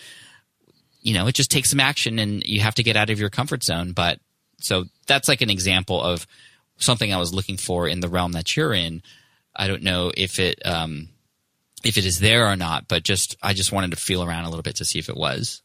you 1.03 1.13
know, 1.13 1.27
it 1.27 1.35
just 1.35 1.51
takes 1.51 1.69
some 1.69 1.81
action 1.81 2.17
and 2.17 2.41
you 2.45 2.61
have 2.61 2.75
to 2.75 2.83
get 2.83 2.95
out 2.95 3.09
of 3.09 3.19
your 3.19 3.29
comfort 3.29 3.63
zone. 3.63 3.91
But 3.91 4.19
so 4.61 4.85
that's 5.05 5.27
like 5.27 5.41
an 5.41 5.49
example 5.49 6.01
of 6.01 6.25
something 6.83 7.13
I 7.13 7.17
was 7.17 7.33
looking 7.33 7.57
for 7.57 7.87
in 7.87 7.99
the 7.99 8.09
realm 8.09 8.33
that 8.33 8.55
you're 8.55 8.73
in. 8.73 9.01
I 9.55 9.67
don't 9.67 9.83
know 9.83 10.11
if 10.15 10.39
it, 10.39 10.65
um, 10.65 11.09
if 11.83 11.97
it 11.97 12.05
is 12.05 12.19
there 12.19 12.47
or 12.47 12.55
not, 12.55 12.87
but 12.87 13.03
just, 13.03 13.35
I 13.41 13.53
just 13.53 13.71
wanted 13.71 13.91
to 13.91 13.97
feel 13.97 14.23
around 14.23 14.45
a 14.45 14.49
little 14.49 14.63
bit 14.63 14.77
to 14.77 14.85
see 14.85 14.99
if 14.99 15.09
it 15.09 15.17
was. 15.17 15.61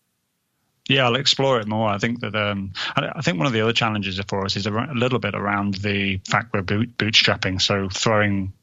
Yeah, 0.88 1.04
I'll 1.04 1.16
explore 1.16 1.61
it 1.61 1.68
more. 1.68 1.90
I 1.90 1.98
think 1.98 2.20
that 2.20 2.35
um, 2.35 2.72
I, 2.96 3.20
think 3.20 3.37
one 3.37 3.46
of 3.46 3.52
the 3.52 3.61
other 3.61 3.74
challenges 3.74 4.18
for 4.26 4.46
us 4.46 4.57
is 4.57 4.66
a, 4.66 4.70
little 4.70 5.18
bit 5.18 5.35
around 5.35 5.74
the 5.74 6.18
fact 6.26 6.54
we're 6.54 6.62
boot, 6.62 6.96
bootstrapping. 6.96 7.61
So 7.61 7.90
throwing, 7.90 8.54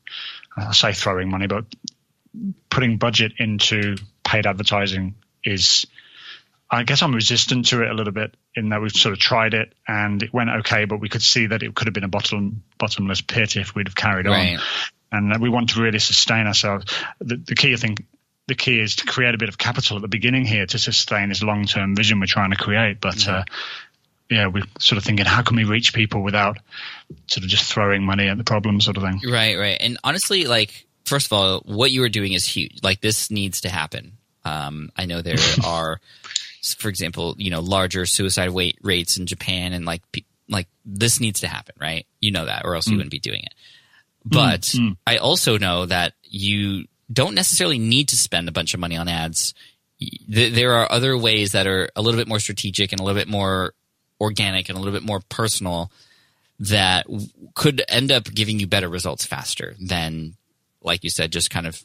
I 0.57 0.73
say 0.73 0.93
throwing 0.93 1.29
money, 1.29 1.45
but 1.45 1.65
putting 2.71 2.97
budget 2.97 3.33
into 3.37 3.97
paid 4.23 4.47
advertising 4.47 5.13
is, 5.43 5.85
I 6.75 6.83
guess 6.83 7.01
I'm 7.01 7.13
resistant 7.15 7.67
to 7.67 7.81
it 7.83 7.89
a 7.89 7.93
little 7.93 8.13
bit 8.13 8.35
in 8.55 8.69
that 8.69 8.81
we've 8.81 8.91
sort 8.91 9.13
of 9.13 9.19
tried 9.19 9.53
it 9.53 9.73
and 9.87 10.21
it 10.21 10.33
went 10.33 10.49
okay, 10.49 10.85
but 10.85 10.99
we 10.99 11.09
could 11.09 11.21
see 11.23 11.47
that 11.47 11.63
it 11.63 11.73
could 11.75 11.87
have 11.87 11.93
been 11.93 12.03
a 12.03 12.09
bottom, 12.09 12.63
bottomless 12.77 13.21
pit 13.21 13.55
if 13.55 13.75
we'd 13.75 13.87
have 13.87 13.95
carried 13.95 14.25
Right. 14.25 14.55
on. 14.57 14.61
And 15.11 15.31
that 15.31 15.39
we 15.39 15.49
want 15.49 15.69
to 15.69 15.81
really 15.81 15.99
sustain 15.99 16.47
ourselves. 16.47 16.85
The, 17.19 17.37
the 17.37 17.55
key, 17.55 17.73
I 17.73 17.77
think, 17.77 18.05
the 18.47 18.55
key 18.55 18.79
is 18.79 18.97
to 18.97 19.05
create 19.05 19.33
a 19.33 19.37
bit 19.37 19.49
of 19.49 19.57
capital 19.57 19.95
at 19.97 20.01
the 20.01 20.07
beginning 20.07 20.45
here 20.45 20.65
to 20.65 20.77
sustain 20.77 21.29
this 21.29 21.41
long 21.41 21.65
term 21.65 21.95
vision 21.95 22.19
we're 22.19 22.25
trying 22.25 22.51
to 22.51 22.57
create. 22.57 22.99
But 23.01 23.27
uh, 23.27 23.43
yeah, 24.29 24.47
we're 24.47 24.63
sort 24.79 24.97
of 24.97 25.03
thinking, 25.03 25.25
how 25.25 25.41
can 25.41 25.55
we 25.55 25.63
reach 25.63 25.93
people 25.93 26.21
without 26.21 26.57
sort 27.27 27.43
of 27.43 27.49
just 27.49 27.71
throwing 27.71 28.03
money 28.03 28.27
at 28.27 28.37
the 28.37 28.43
problem, 28.43 28.81
sort 28.81 28.97
of 28.97 29.03
thing. 29.03 29.21
Right, 29.31 29.57
right. 29.57 29.77
And 29.79 29.97
honestly, 30.03 30.45
like, 30.45 30.85
first 31.05 31.27
of 31.27 31.33
all, 31.33 31.59
what 31.65 31.91
you 31.91 32.03
are 32.03 32.09
doing 32.09 32.33
is 32.33 32.45
huge. 32.45 32.79
Like, 32.83 33.01
this 33.01 33.31
needs 33.31 33.61
to 33.61 33.69
happen. 33.69 34.13
Um, 34.43 34.91
I 34.95 35.05
know 35.05 35.21
there 35.21 35.35
are, 35.65 35.99
for 36.73 36.89
example, 36.89 37.35
you 37.37 37.51
know, 37.51 37.61
larger 37.61 38.05
suicide 38.05 38.55
rate 38.55 38.77
rates 38.81 39.17
in 39.17 39.25
Japan, 39.25 39.73
and 39.73 39.85
like, 39.85 40.01
like 40.49 40.67
this 40.85 41.19
needs 41.19 41.41
to 41.41 41.47
happen, 41.47 41.75
right? 41.79 42.05
You 42.19 42.31
know 42.31 42.45
that, 42.45 42.63
or 42.65 42.75
else 42.75 42.87
you 42.87 42.93
mm. 42.93 42.97
wouldn't 42.97 43.11
be 43.11 43.19
doing 43.19 43.41
it. 43.43 43.53
But 44.25 44.61
mm. 44.61 44.89
Mm. 44.89 44.97
I 45.05 45.17
also 45.17 45.57
know 45.57 45.85
that 45.85 46.13
you 46.23 46.85
don't 47.11 47.35
necessarily 47.35 47.77
need 47.77 48.09
to 48.09 48.17
spend 48.17 48.49
a 48.49 48.51
bunch 48.51 48.73
of 48.73 48.79
money 48.79 48.97
on 48.97 49.07
ads. 49.07 49.53
There 50.27 50.73
are 50.73 50.91
other 50.91 51.17
ways 51.17 51.51
that 51.51 51.67
are 51.67 51.89
a 51.95 52.01
little 52.01 52.19
bit 52.19 52.27
more 52.27 52.39
strategic 52.39 52.91
and 52.91 52.99
a 52.99 53.03
little 53.03 53.19
bit 53.19 53.27
more 53.27 53.73
organic 54.19 54.69
and 54.69 54.77
a 54.77 54.81
little 54.81 54.97
bit 54.97 55.05
more 55.05 55.21
personal 55.29 55.91
that 56.59 57.05
could 57.53 57.83
end 57.87 58.11
up 58.11 58.25
giving 58.33 58.59
you 58.59 58.67
better 58.67 58.89
results 58.89 59.25
faster 59.25 59.75
than, 59.79 60.35
like 60.81 61.03
you 61.03 61.09
said, 61.09 61.31
just 61.31 61.49
kind 61.49 61.67
of 61.67 61.83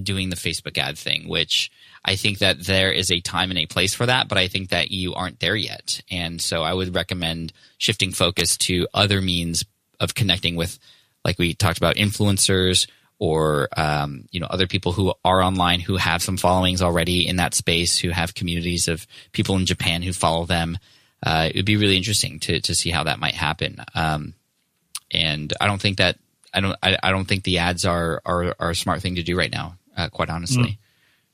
doing 0.00 0.30
the 0.30 0.36
Facebook 0.36 0.78
ad 0.78 0.96
thing, 0.98 1.28
which 1.28 1.70
I 2.04 2.16
think 2.16 2.38
that 2.38 2.64
there 2.64 2.92
is 2.92 3.10
a 3.10 3.20
time 3.20 3.50
and 3.50 3.58
a 3.58 3.66
place 3.66 3.94
for 3.94 4.06
that, 4.06 4.28
but 4.28 4.38
I 4.38 4.48
think 4.48 4.70
that 4.70 4.90
you 4.90 5.14
aren't 5.14 5.40
there 5.40 5.56
yet. 5.56 6.00
And 6.10 6.40
so 6.40 6.62
I 6.62 6.72
would 6.72 6.94
recommend 6.94 7.52
shifting 7.78 8.12
focus 8.12 8.56
to 8.58 8.88
other 8.92 9.20
means 9.20 9.64
of 10.00 10.14
connecting 10.14 10.56
with, 10.56 10.78
like 11.24 11.38
we 11.38 11.54
talked 11.54 11.78
about, 11.78 11.96
influencers 11.96 12.86
or 13.22 13.68
um, 13.76 14.24
you 14.32 14.40
know 14.40 14.48
other 14.50 14.66
people 14.66 14.90
who 14.90 15.14
are 15.24 15.42
online 15.42 15.78
who 15.78 15.96
have 15.96 16.20
some 16.20 16.36
followings 16.36 16.82
already 16.82 17.28
in 17.28 17.36
that 17.36 17.54
space, 17.54 17.96
who 17.96 18.10
have 18.10 18.34
communities 18.34 18.88
of 18.88 19.06
people 19.30 19.54
in 19.54 19.64
Japan 19.64 20.02
who 20.02 20.12
follow 20.12 20.44
them. 20.44 20.76
Uh, 21.24 21.48
it 21.48 21.54
would 21.54 21.64
be 21.64 21.76
really 21.76 21.96
interesting 21.96 22.40
to 22.40 22.60
to 22.60 22.74
see 22.74 22.90
how 22.90 23.04
that 23.04 23.20
might 23.20 23.34
happen. 23.34 23.76
Um, 23.94 24.34
and 25.12 25.52
I 25.60 25.68
don't 25.68 25.80
think 25.80 25.98
that 25.98 26.18
I 26.52 26.60
don't 26.60 26.76
I, 26.82 26.98
I 27.00 27.10
don't 27.12 27.26
think 27.26 27.44
the 27.44 27.58
ads 27.58 27.84
are 27.84 28.20
are, 28.26 28.56
are 28.58 28.70
a 28.70 28.74
smart 28.74 29.02
thing 29.02 29.14
to 29.14 29.22
do 29.22 29.38
right 29.38 29.52
now. 29.52 29.76
Uh, 29.96 30.08
quite 30.08 30.30
honestly. 30.30 30.78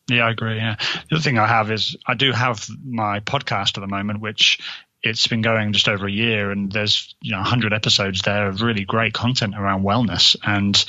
Yeah, 0.08 0.26
I 0.26 0.30
agree. 0.30 0.56
Yeah. 0.56 0.76
The 1.10 1.16
other 1.16 1.22
thing 1.22 1.38
I 1.38 1.46
have 1.46 1.70
is 1.70 1.96
I 2.06 2.14
do 2.14 2.32
have 2.32 2.66
my 2.82 3.20
podcast 3.20 3.76
at 3.76 3.80
the 3.80 3.86
moment, 3.86 4.20
which 4.20 4.58
it's 5.02 5.26
been 5.26 5.42
going 5.42 5.72
just 5.72 5.88
over 5.88 6.06
a 6.06 6.10
year 6.10 6.50
and 6.50 6.72
there's 6.72 7.14
you 7.20 7.30
know 7.30 7.38
100 7.38 7.72
episodes 7.72 8.22
there 8.22 8.48
of 8.48 8.62
really 8.62 8.84
great 8.84 9.12
content 9.12 9.54
around 9.56 9.84
wellness 9.84 10.36
and 10.42 10.84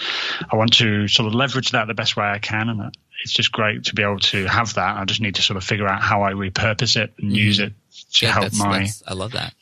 i 0.52 0.56
want 0.56 0.74
to 0.74 1.08
sort 1.08 1.28
of 1.28 1.36
leverage 1.36 1.72
that 1.72 1.88
the 1.88 1.94
best 1.94 2.18
way 2.18 2.26
i 2.26 2.40
can 2.40 2.70
and 2.70 2.96
it's 3.24 3.34
just 3.34 3.52
great 3.52 3.84
to 3.84 3.94
be 3.94 4.02
able 4.02 4.20
to 4.20 4.46
have 4.46 4.74
that 4.76 4.98
i 4.98 5.06
just 5.06 5.22
need 5.22 5.36
to 5.36 5.42
sort 5.42 5.58
of 5.58 5.64
figure 5.64 5.88
out 5.88 6.02
how 6.02 6.24
i 6.24 6.34
repurpose 6.34 6.96
it 6.96 7.14
and 7.20 7.28
mm-hmm. 7.28 7.36
use 7.36 7.60
it 7.60 7.74
to 8.12 8.26
yeah, 8.26 8.32
help 8.32 8.44
that's, 8.46 8.60
my 8.60 8.80
that's, 8.80 9.04
i 9.08 9.14
love 9.14 9.34
that 9.34 9.54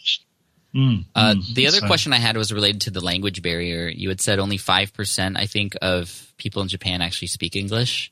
mm, 0.74 1.06
uh, 1.16 1.34
mm, 1.34 1.54
the 1.54 1.68
other 1.68 1.80
so. 1.80 1.88
question 1.88 2.14
i 2.14 2.18
had 2.18 2.38
was 2.38 2.54
related 2.54 2.82
to 2.82 2.92
the 2.92 3.02
language 3.02 3.42
barrier 3.42 3.88
you 3.88 4.10
had 4.10 4.22
said 4.22 4.40
only 4.40 4.58
5% 4.58 5.38
i 5.38 5.46
think 5.46 5.76
of 5.82 6.34
people 6.38 6.62
in 6.62 6.68
japan 6.68 7.02
actually 7.02 7.30
speak 7.30 7.56
english 7.56 8.12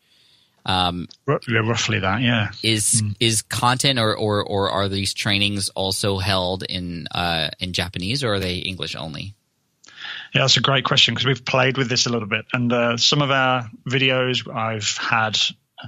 um, 0.65 1.07
roughly 1.27 1.99
that, 1.99 2.21
yeah. 2.21 2.49
Is 2.63 3.03
mm. 3.03 3.15
is 3.19 3.43
content 3.43 3.99
or, 3.99 4.15
or 4.15 4.43
or 4.43 4.71
are 4.71 4.89
these 4.89 5.13
trainings 5.13 5.69
also 5.69 6.17
held 6.17 6.63
in 6.63 7.07
uh, 7.13 7.51
in 7.59 7.73
Japanese 7.73 8.23
or 8.23 8.33
are 8.33 8.39
they 8.39 8.55
English 8.55 8.95
only? 8.95 9.35
Yeah, 10.33 10.41
that's 10.41 10.57
a 10.57 10.61
great 10.61 10.83
question 10.83 11.13
because 11.13 11.27
we've 11.27 11.45
played 11.45 11.77
with 11.77 11.87
this 11.87 12.07
a 12.07 12.09
little 12.09 12.27
bit, 12.27 12.45
and 12.51 12.73
uh, 12.73 12.97
some 12.97 13.21
of 13.21 13.29
our 13.29 13.69
videos 13.87 14.51
I've 14.51 14.97
had 14.97 15.37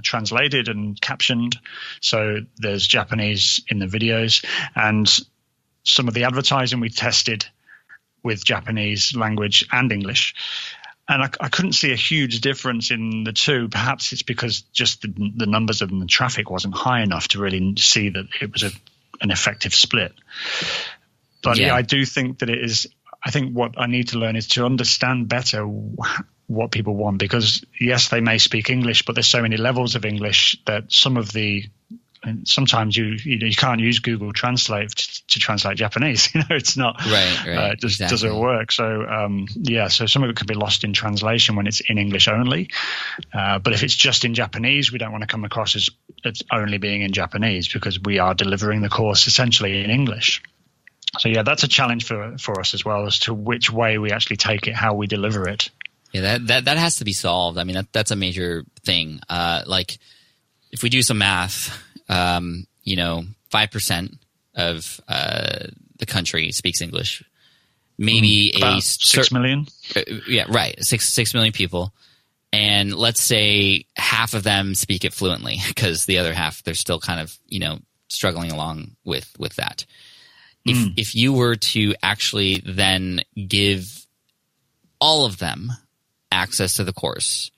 translated 0.04 0.68
and 0.68 1.00
captioned, 1.00 1.58
so 2.00 2.38
there's 2.56 2.86
Japanese 2.86 3.60
in 3.68 3.80
the 3.80 3.86
videos, 3.86 4.44
and 4.76 5.08
some 5.88 6.08
of 6.08 6.14
the 6.14 6.24
advertising 6.24 6.80
we 6.80 6.90
tested 6.90 7.46
with 8.22 8.44
Japanese 8.44 9.14
language 9.14 9.66
and 9.72 9.90
English 9.92 10.34
and 11.08 11.22
I, 11.22 11.30
I, 11.40 11.48
couldn't 11.48 11.72
see 11.72 11.92
a 11.92 11.96
huge 11.96 12.40
difference 12.40 12.90
in 12.90 13.24
the 13.24 13.32
two. 13.32 13.68
Perhaps 13.68 14.12
it's 14.12 14.22
because 14.22 14.60
just 14.72 15.02
the, 15.02 15.32
the 15.36 15.46
numbers 15.46 15.80
of 15.80 15.88
the 15.88 16.06
traffic 16.06 16.50
wasn't 16.50 16.74
high 16.74 17.02
enough 17.02 17.28
to 17.28 17.40
really 17.40 17.74
see 17.78 18.10
that 18.10 18.26
it 18.40 18.52
was 18.52 18.62
a, 18.62 18.70
an 19.22 19.30
effective 19.30 19.74
split. 19.74 20.12
But 21.42 21.58
yeah. 21.58 21.68
yeah, 21.68 21.74
I 21.74 21.82
do 21.82 22.04
think 22.04 22.40
that 22.40 22.50
it 22.50 22.62
is. 22.62 22.88
I 23.24 23.30
think 23.30 23.56
what 23.56 23.80
I 23.80 23.86
need 23.86 24.08
to 24.08 24.18
learn 24.18 24.36
is 24.36 24.48
to 24.48 24.64
understand 24.64 25.28
better 25.28 25.64
what 26.46 26.70
people 26.70 26.94
want 26.94 27.18
because 27.18 27.64
yes, 27.80 28.08
they 28.08 28.20
may 28.20 28.38
speak 28.38 28.70
English, 28.70 29.04
but 29.04 29.14
there's 29.14 29.28
so 29.28 29.42
many 29.42 29.56
levels 29.56 29.94
of 29.94 30.04
English 30.04 30.58
that 30.66 30.92
some 30.92 31.16
of 31.16 31.32
the 31.32 31.64
and 32.22 32.46
sometimes 32.46 32.96
you 32.96 33.16
you, 33.24 33.38
know, 33.38 33.46
you 33.46 33.54
can't 33.54 33.80
use 33.80 34.00
Google 34.00 34.32
Translate 34.32 34.90
to, 34.90 35.26
to, 35.26 35.38
translate 35.38 35.76
Japanese. 35.76 36.28
You 36.34 36.40
know, 36.40 36.56
it's 36.56 36.76
not 36.76 37.00
right. 37.06 37.46
right 37.46 37.56
uh, 37.56 37.72
it 37.72 37.80
just 37.80 38.00
exactly. 38.00 38.14
doesn't 38.14 38.38
work. 38.38 38.72
So 38.72 39.06
um, 39.06 39.46
yeah, 39.54 39.88
so 39.88 40.06
some 40.06 40.22
of 40.22 40.30
it 40.30 40.36
can 40.36 40.46
be 40.46 40.54
lost 40.54 40.84
in 40.84 40.92
translation 40.92 41.56
when 41.56 41.66
it's 41.66 41.80
in 41.80 41.98
English 41.98 42.28
only. 42.28 42.70
Uh, 43.32 43.58
but 43.58 43.72
if 43.72 43.82
it's 43.82 43.94
just 43.94 44.24
in 44.24 44.34
Japanese, 44.34 44.92
we 44.92 44.98
don't 44.98 45.12
want 45.12 45.22
to 45.22 45.28
come 45.28 45.44
across 45.44 45.76
as 45.76 45.88
it's 46.24 46.42
only 46.52 46.78
being 46.78 47.02
in 47.02 47.12
Japanese 47.12 47.72
because 47.72 48.00
we 48.00 48.18
are 48.18 48.34
delivering 48.34 48.82
the 48.82 48.88
course 48.88 49.26
essentially 49.26 49.82
in 49.82 49.90
English. 49.90 50.42
So 51.18 51.28
yeah, 51.28 51.42
that's 51.42 51.62
a 51.62 51.68
challenge 51.68 52.04
for 52.04 52.36
for 52.38 52.60
us 52.60 52.74
as 52.74 52.84
well 52.84 53.06
as 53.06 53.20
to 53.20 53.34
which 53.34 53.70
way 53.72 53.98
we 53.98 54.12
actually 54.12 54.36
take 54.36 54.66
it, 54.68 54.74
how 54.74 54.94
we 54.94 55.06
deliver 55.06 55.48
it. 55.48 55.70
Yeah, 56.12 56.22
that 56.22 56.46
that 56.48 56.64
that 56.66 56.78
has 56.78 56.96
to 56.96 57.04
be 57.04 57.12
solved. 57.12 57.58
I 57.58 57.64
mean, 57.64 57.74
that 57.74 57.92
that's 57.92 58.10
a 58.10 58.16
major 58.16 58.64
thing. 58.84 59.20
Uh, 59.28 59.62
like 59.66 59.98
if 60.70 60.82
we 60.82 60.88
do 60.90 61.02
some 61.02 61.18
math 61.18 61.82
um, 62.08 62.66
you 62.82 62.96
know, 62.96 63.24
five 63.50 63.70
percent 63.70 64.18
of 64.54 65.00
uh, 65.08 65.66
the 65.98 66.06
country 66.06 66.52
speaks 66.52 66.82
English. 66.82 67.22
Maybe 67.98 68.52
mm, 68.54 68.78
a 68.78 68.80
six 68.80 69.32
million. 69.32 69.66
Uh, 69.94 70.02
yeah, 70.28 70.44
right. 70.48 70.76
Six 70.84 71.08
six 71.08 71.34
million 71.34 71.52
people, 71.52 71.92
and 72.52 72.94
let's 72.94 73.22
say 73.22 73.86
half 73.96 74.34
of 74.34 74.44
them 74.44 74.74
speak 74.74 75.04
it 75.04 75.12
fluently 75.12 75.58
because 75.68 76.06
the 76.06 76.18
other 76.18 76.32
half 76.32 76.62
they're 76.62 76.74
still 76.74 77.00
kind 77.00 77.20
of 77.20 77.36
you 77.48 77.60
know 77.60 77.78
struggling 78.08 78.52
along 78.52 78.96
with 79.04 79.30
with 79.38 79.56
that. 79.56 79.84
If 80.64 80.76
mm. 80.76 80.94
if 80.96 81.14
you 81.14 81.32
were 81.32 81.56
to 81.56 81.94
actually 82.02 82.62
then 82.64 83.22
give 83.46 84.06
all 85.00 85.24
of 85.24 85.38
them 85.38 85.72
access 86.30 86.74
to 86.74 86.84
the 86.84 86.92
course, 86.92 87.50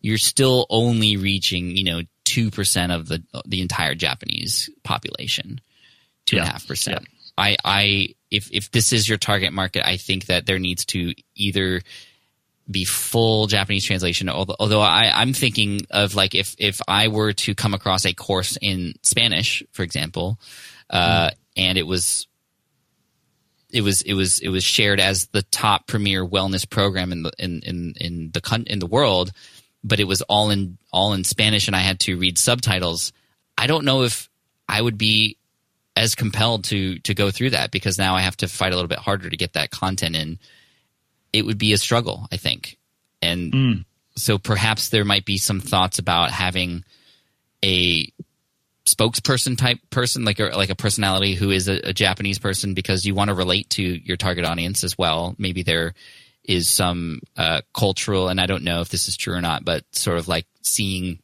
you're 0.00 0.18
still 0.18 0.66
only 0.70 1.16
reaching 1.16 1.76
you 1.76 1.84
know 1.84 2.02
two 2.30 2.50
percent 2.52 2.92
of 2.92 3.08
the 3.08 3.22
the 3.44 3.60
entire 3.60 3.96
Japanese 3.96 4.70
population, 4.84 5.60
two 6.26 6.36
and 6.36 6.46
a 6.46 6.48
half 6.48 6.66
percent. 6.66 7.08
I 7.36 7.56
I 7.64 8.14
if 8.30 8.48
if 8.52 8.70
this 8.70 8.92
is 8.92 9.08
your 9.08 9.18
target 9.18 9.52
market, 9.52 9.84
I 9.84 9.96
think 9.96 10.26
that 10.26 10.46
there 10.46 10.60
needs 10.60 10.84
to 10.86 11.12
either 11.34 11.82
be 12.70 12.84
full 12.84 13.48
Japanese 13.48 13.84
translation. 13.84 14.28
Although, 14.28 14.54
although 14.60 14.80
I, 14.80 15.10
I'm 15.12 15.32
thinking 15.32 15.80
of 15.90 16.14
like 16.14 16.36
if 16.36 16.54
if 16.58 16.80
I 16.86 17.08
were 17.08 17.32
to 17.32 17.54
come 17.56 17.74
across 17.74 18.06
a 18.06 18.12
course 18.12 18.56
in 18.60 18.94
Spanish, 19.02 19.64
for 19.72 19.82
example, 19.82 20.38
uh, 20.88 21.30
mm. 21.30 21.34
and 21.56 21.78
it 21.78 21.86
was 21.86 22.28
it 23.70 23.80
was 23.80 24.02
it 24.02 24.14
was 24.14 24.38
it 24.38 24.50
was 24.50 24.62
shared 24.62 25.00
as 25.00 25.26
the 25.28 25.42
top 25.42 25.88
premier 25.88 26.24
wellness 26.24 26.68
program 26.68 27.10
in 27.10 27.24
the 27.24 27.32
in 27.40 27.60
in 27.62 27.94
in 28.00 28.30
the 28.30 28.64
in 28.68 28.78
the 28.78 28.86
world 28.86 29.32
but 29.82 30.00
it 30.00 30.04
was 30.04 30.22
all 30.22 30.50
in 30.50 30.78
all 30.92 31.12
in 31.12 31.24
Spanish 31.24 31.66
and 31.66 31.76
I 31.76 31.80
had 31.80 32.00
to 32.00 32.16
read 32.16 32.38
subtitles. 32.38 33.12
I 33.56 33.66
don't 33.66 33.84
know 33.84 34.02
if 34.02 34.28
I 34.68 34.80
would 34.80 34.98
be 34.98 35.36
as 35.96 36.14
compelled 36.14 36.64
to 36.64 36.98
to 37.00 37.14
go 37.14 37.30
through 37.30 37.50
that 37.50 37.70
because 37.70 37.98
now 37.98 38.14
I 38.14 38.20
have 38.22 38.36
to 38.38 38.48
fight 38.48 38.72
a 38.72 38.76
little 38.76 38.88
bit 38.88 38.98
harder 38.98 39.28
to 39.28 39.36
get 39.36 39.54
that 39.54 39.70
content 39.70 40.16
in. 40.16 40.38
It 41.32 41.44
would 41.44 41.58
be 41.58 41.72
a 41.72 41.78
struggle, 41.78 42.26
I 42.32 42.36
think. 42.36 42.78
And 43.22 43.52
mm. 43.52 43.84
so 44.16 44.38
perhaps 44.38 44.88
there 44.88 45.04
might 45.04 45.24
be 45.24 45.38
some 45.38 45.60
thoughts 45.60 45.98
about 45.98 46.30
having 46.30 46.84
a 47.64 48.10
spokesperson 48.86 49.56
type 49.56 49.78
person, 49.90 50.24
like 50.24 50.40
a, 50.40 50.46
like 50.46 50.70
a 50.70 50.74
personality 50.74 51.34
who 51.34 51.50
is 51.50 51.68
a, 51.68 51.88
a 51.88 51.92
Japanese 51.92 52.38
person, 52.38 52.74
because 52.74 53.04
you 53.04 53.14
want 53.14 53.28
to 53.28 53.34
relate 53.34 53.70
to 53.70 53.82
your 53.82 54.16
target 54.16 54.44
audience 54.44 54.82
as 54.82 54.96
well. 54.96 55.34
Maybe 55.38 55.62
they're 55.62 55.94
is 56.50 56.68
some 56.68 57.20
uh, 57.36 57.60
cultural, 57.72 58.28
and 58.28 58.40
I 58.40 58.46
don't 58.46 58.64
know 58.64 58.80
if 58.80 58.88
this 58.88 59.06
is 59.06 59.16
true 59.16 59.34
or 59.34 59.40
not, 59.40 59.64
but 59.64 59.84
sort 59.92 60.18
of 60.18 60.26
like 60.26 60.46
seeing, 60.62 61.20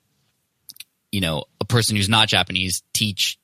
you 1.11 1.21
know, 1.21 1.47
a 1.61 1.65
person 1.65 1.97
who's 1.97 2.09
not 2.09 2.29
Japanese 2.29 2.85
teach 2.93 3.41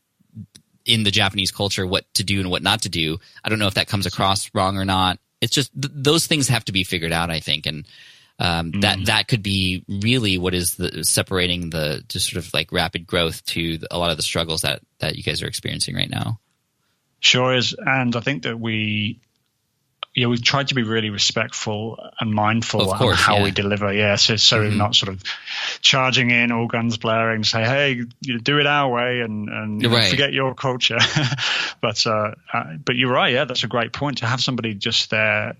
in 0.84 1.02
the 1.02 1.10
Japanese 1.10 1.50
culture 1.50 1.84
what 1.84 2.04
to 2.14 2.22
do 2.22 2.38
and 2.38 2.50
what 2.52 2.62
not 2.62 2.82
to 2.82 2.88
do. 2.88 3.18
I 3.42 3.48
don't 3.48 3.58
know 3.58 3.66
if 3.66 3.74
that 3.74 3.88
comes 3.88 4.06
across 4.06 4.48
wrong 4.54 4.78
or 4.78 4.84
not. 4.84 5.18
It's 5.40 5.52
just 5.52 5.72
th- 5.72 5.92
those 5.92 6.28
things 6.28 6.46
have 6.46 6.64
to 6.66 6.72
be 6.72 6.84
figured 6.84 7.10
out, 7.10 7.30
I 7.30 7.40
think, 7.40 7.66
and 7.66 7.84
um, 8.38 8.70
mm. 8.70 8.82
that 8.82 9.06
that 9.06 9.26
could 9.26 9.42
be 9.42 9.84
really 9.88 10.38
what 10.38 10.54
is 10.54 10.76
the 10.76 11.02
separating 11.02 11.70
the 11.70 12.04
just 12.08 12.30
sort 12.30 12.44
of 12.44 12.54
like 12.54 12.70
rapid 12.70 13.08
growth 13.08 13.44
to 13.46 13.78
the, 13.78 13.88
a 13.90 13.98
lot 13.98 14.12
of 14.12 14.16
the 14.16 14.22
struggles 14.22 14.62
that 14.62 14.82
that 15.00 15.16
you 15.16 15.24
guys 15.24 15.42
are 15.42 15.48
experiencing 15.48 15.96
right 15.96 16.10
now. 16.10 16.38
Sure 17.18 17.54
is, 17.56 17.74
and 17.84 18.14
I 18.14 18.20
think 18.20 18.44
that 18.44 18.58
we 18.58 19.20
yeah, 20.14 20.26
we've 20.26 20.42
tried 20.42 20.68
to 20.68 20.74
be 20.74 20.82
really 20.82 21.08
respectful 21.08 21.98
and 22.20 22.32
mindful 22.32 22.82
of, 22.92 22.98
course, 22.98 23.18
how 23.18 23.38
yeah. 23.38 23.44
we 23.44 23.50
deliver. 23.50 23.90
Yeah, 23.92 24.16
so, 24.16 24.36
so 24.36 24.60
mm-hmm. 24.60 24.76
not 24.76 24.94
sort 24.94 25.10
of 25.10 25.22
charging 25.80 26.30
in, 26.30 26.52
all 26.52 26.66
guns 26.66 26.98
blaring, 26.98 27.44
say, 27.44 27.64
hey, 27.64 28.02
you 28.20 28.38
do 28.38 28.58
it 28.58 28.66
our 28.66 28.92
way, 28.92 29.20
and, 29.20 29.48
and 29.48 29.84
right. 29.86 30.10
forget 30.10 30.34
your 30.34 30.54
culture. 30.54 30.98
but 31.80 32.06
uh, 32.06 32.32
uh, 32.52 32.74
but 32.84 32.96
you're 32.96 33.12
right. 33.12 33.32
Yeah, 33.32 33.46
that's 33.46 33.64
a 33.64 33.68
great 33.68 33.94
point 33.94 34.18
to 34.18 34.26
have 34.26 34.42
somebody 34.42 34.74
just 34.74 35.08
there 35.08 35.56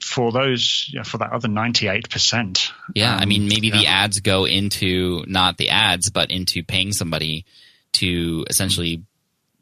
for 0.00 0.32
those 0.32 0.90
yeah, 0.92 1.04
for 1.04 1.18
that 1.18 1.30
other 1.30 1.46
98%. 1.46 2.72
Yeah, 2.94 3.14
um, 3.14 3.20
I 3.20 3.26
mean 3.26 3.46
maybe 3.46 3.68
yeah. 3.68 3.78
the 3.78 3.86
ads 3.86 4.18
go 4.18 4.46
into 4.46 5.24
not 5.28 5.58
the 5.58 5.70
ads 5.70 6.10
but 6.10 6.32
into 6.32 6.64
paying 6.64 6.92
somebody 6.92 7.44
to 7.92 8.44
essentially 8.50 9.04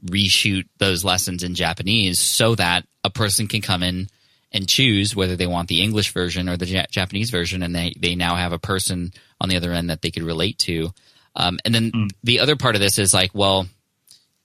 reshoot 0.06 0.64
those 0.78 1.04
lessons 1.04 1.42
in 1.42 1.54
Japanese 1.54 2.18
so 2.18 2.54
that 2.54 2.86
a 3.04 3.10
person 3.10 3.48
can 3.48 3.60
come 3.60 3.82
in 3.82 4.08
and 4.52 4.68
choose 4.68 5.14
whether 5.14 5.36
they 5.36 5.46
want 5.46 5.68
the 5.68 5.82
English 5.82 6.12
version 6.12 6.48
or 6.48 6.56
the 6.56 6.66
ja- 6.66 6.86
Japanese 6.90 7.30
version, 7.30 7.62
and 7.62 7.74
they 7.74 7.94
they 7.98 8.14
now 8.14 8.36
have 8.36 8.52
a 8.52 8.58
person 8.58 9.12
on 9.40 9.48
the 9.48 9.56
other 9.56 9.72
end 9.72 9.90
that 9.90 10.02
they 10.02 10.10
could 10.10 10.22
relate 10.22 10.58
to. 10.58 10.92
Um, 11.36 11.58
and 11.64 11.74
then 11.74 11.92
mm. 11.92 12.10
the 12.24 12.40
other 12.40 12.56
part 12.56 12.74
of 12.74 12.80
this 12.80 12.98
is 12.98 13.14
like, 13.14 13.30
well, 13.34 13.68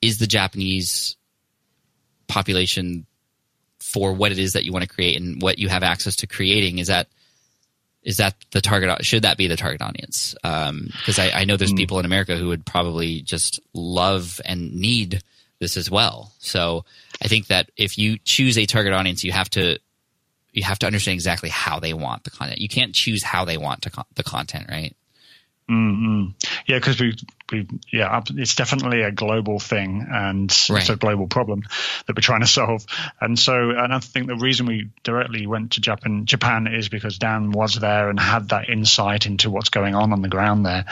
is 0.01 0.19
the 0.19 0.27
Japanese 0.27 1.15
population 2.27 3.05
for 3.79 4.13
what 4.13 4.31
it 4.31 4.39
is 4.39 4.53
that 4.53 4.65
you 4.65 4.71
want 4.71 4.83
to 4.83 4.89
create 4.89 5.19
and 5.19 5.41
what 5.41 5.57
you 5.59 5.69
have 5.69 5.83
access 5.83 6.17
to 6.17 6.27
creating? 6.27 6.79
Is 6.79 6.87
that 6.87 7.07
is 8.03 8.17
that 8.17 8.35
the 8.51 8.61
target? 8.61 9.03
Should 9.03 9.23
that 9.23 9.37
be 9.37 9.47
the 9.47 9.57
target 9.57 9.81
audience? 9.81 10.35
Because 10.41 11.19
um, 11.19 11.25
I, 11.25 11.31
I, 11.31 11.45
know 11.45 11.57
there's 11.57 11.73
mm. 11.73 11.77
people 11.77 11.97
in 11.97 12.05
America 12.05 12.35
who 12.37 12.49
would 12.49 12.63
probably 12.63 13.21
just 13.21 13.59
love 13.73 14.39
and 14.45 14.75
need 14.75 15.23
this 15.59 15.75
as 15.75 15.89
well. 15.89 16.31
So 16.37 16.85
I 17.19 17.27
think 17.27 17.47
that 17.47 17.71
if 17.77 17.97
you 17.97 18.19
choose 18.23 18.59
a 18.59 18.67
target 18.67 18.93
audience, 18.93 19.23
you 19.23 19.31
have 19.31 19.49
to 19.51 19.79
you 20.55 20.63
have 20.63 20.79
to 20.79 20.87
understand 20.87 21.15
exactly 21.15 21.49
how 21.49 21.79
they 21.79 21.93
want 21.93 22.23
the 22.23 22.31
content. 22.31 22.59
You 22.59 22.69
can't 22.69 22.95
choose 22.95 23.21
how 23.21 23.43
they 23.43 23.57
want 23.57 23.81
to 23.83 23.89
con- 23.89 24.05
the 24.15 24.23
content, 24.23 24.67
right? 24.69 24.95
Mm-hmm. 25.69 26.29
Yeah, 26.67 26.77
because 26.77 26.99
we, 26.99 27.15
we, 27.51 27.67
yeah, 27.91 28.21
it's 28.35 28.55
definitely 28.55 29.01
a 29.01 29.11
global 29.11 29.59
thing, 29.59 30.07
and 30.09 30.49
right. 30.69 30.79
it's 30.79 30.89
a 30.89 30.95
global 30.95 31.27
problem 31.27 31.63
that 32.05 32.15
we're 32.15 32.21
trying 32.21 32.41
to 32.41 32.47
solve. 32.47 32.85
And 33.19 33.37
so, 33.37 33.71
and 33.71 33.93
I 33.93 33.99
think 33.99 34.27
the 34.27 34.37
reason 34.37 34.67
we 34.67 34.91
directly 35.03 35.45
went 35.45 35.73
to 35.73 35.81
Japan, 35.81 36.25
Japan, 36.25 36.67
is 36.67 36.87
because 36.87 37.17
Dan 37.17 37.51
was 37.51 37.75
there 37.75 38.09
and 38.09 38.19
had 38.19 38.49
that 38.49 38.69
insight 38.69 39.25
into 39.25 39.49
what's 39.49 39.69
going 39.69 39.93
on 39.93 40.13
on 40.13 40.21
the 40.21 40.29
ground 40.29 40.65
there. 40.65 40.85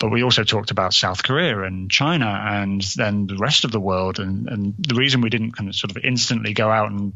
but 0.00 0.10
we 0.10 0.24
also 0.24 0.44
talked 0.44 0.70
about 0.70 0.94
South 0.94 1.22
Korea 1.22 1.62
and 1.62 1.90
China 1.90 2.26
and 2.26 2.80
then 2.96 3.26
the 3.26 3.36
rest 3.36 3.64
of 3.64 3.70
the 3.70 3.80
world. 3.80 4.18
And, 4.18 4.48
and 4.48 4.74
the 4.78 4.94
reason 4.94 5.20
we 5.20 5.28
didn't 5.28 5.52
kind 5.52 5.68
of 5.68 5.76
sort 5.76 5.90
of 5.90 6.02
instantly 6.02 6.54
go 6.54 6.70
out 6.70 6.90
and 6.90 7.12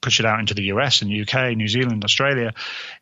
push 0.00 0.20
it 0.20 0.26
out 0.26 0.40
into 0.40 0.54
the 0.54 0.64
US 0.64 1.02
and 1.02 1.10
UK, 1.10 1.56
New 1.56 1.68
Zealand, 1.68 2.04
Australia, 2.04 2.52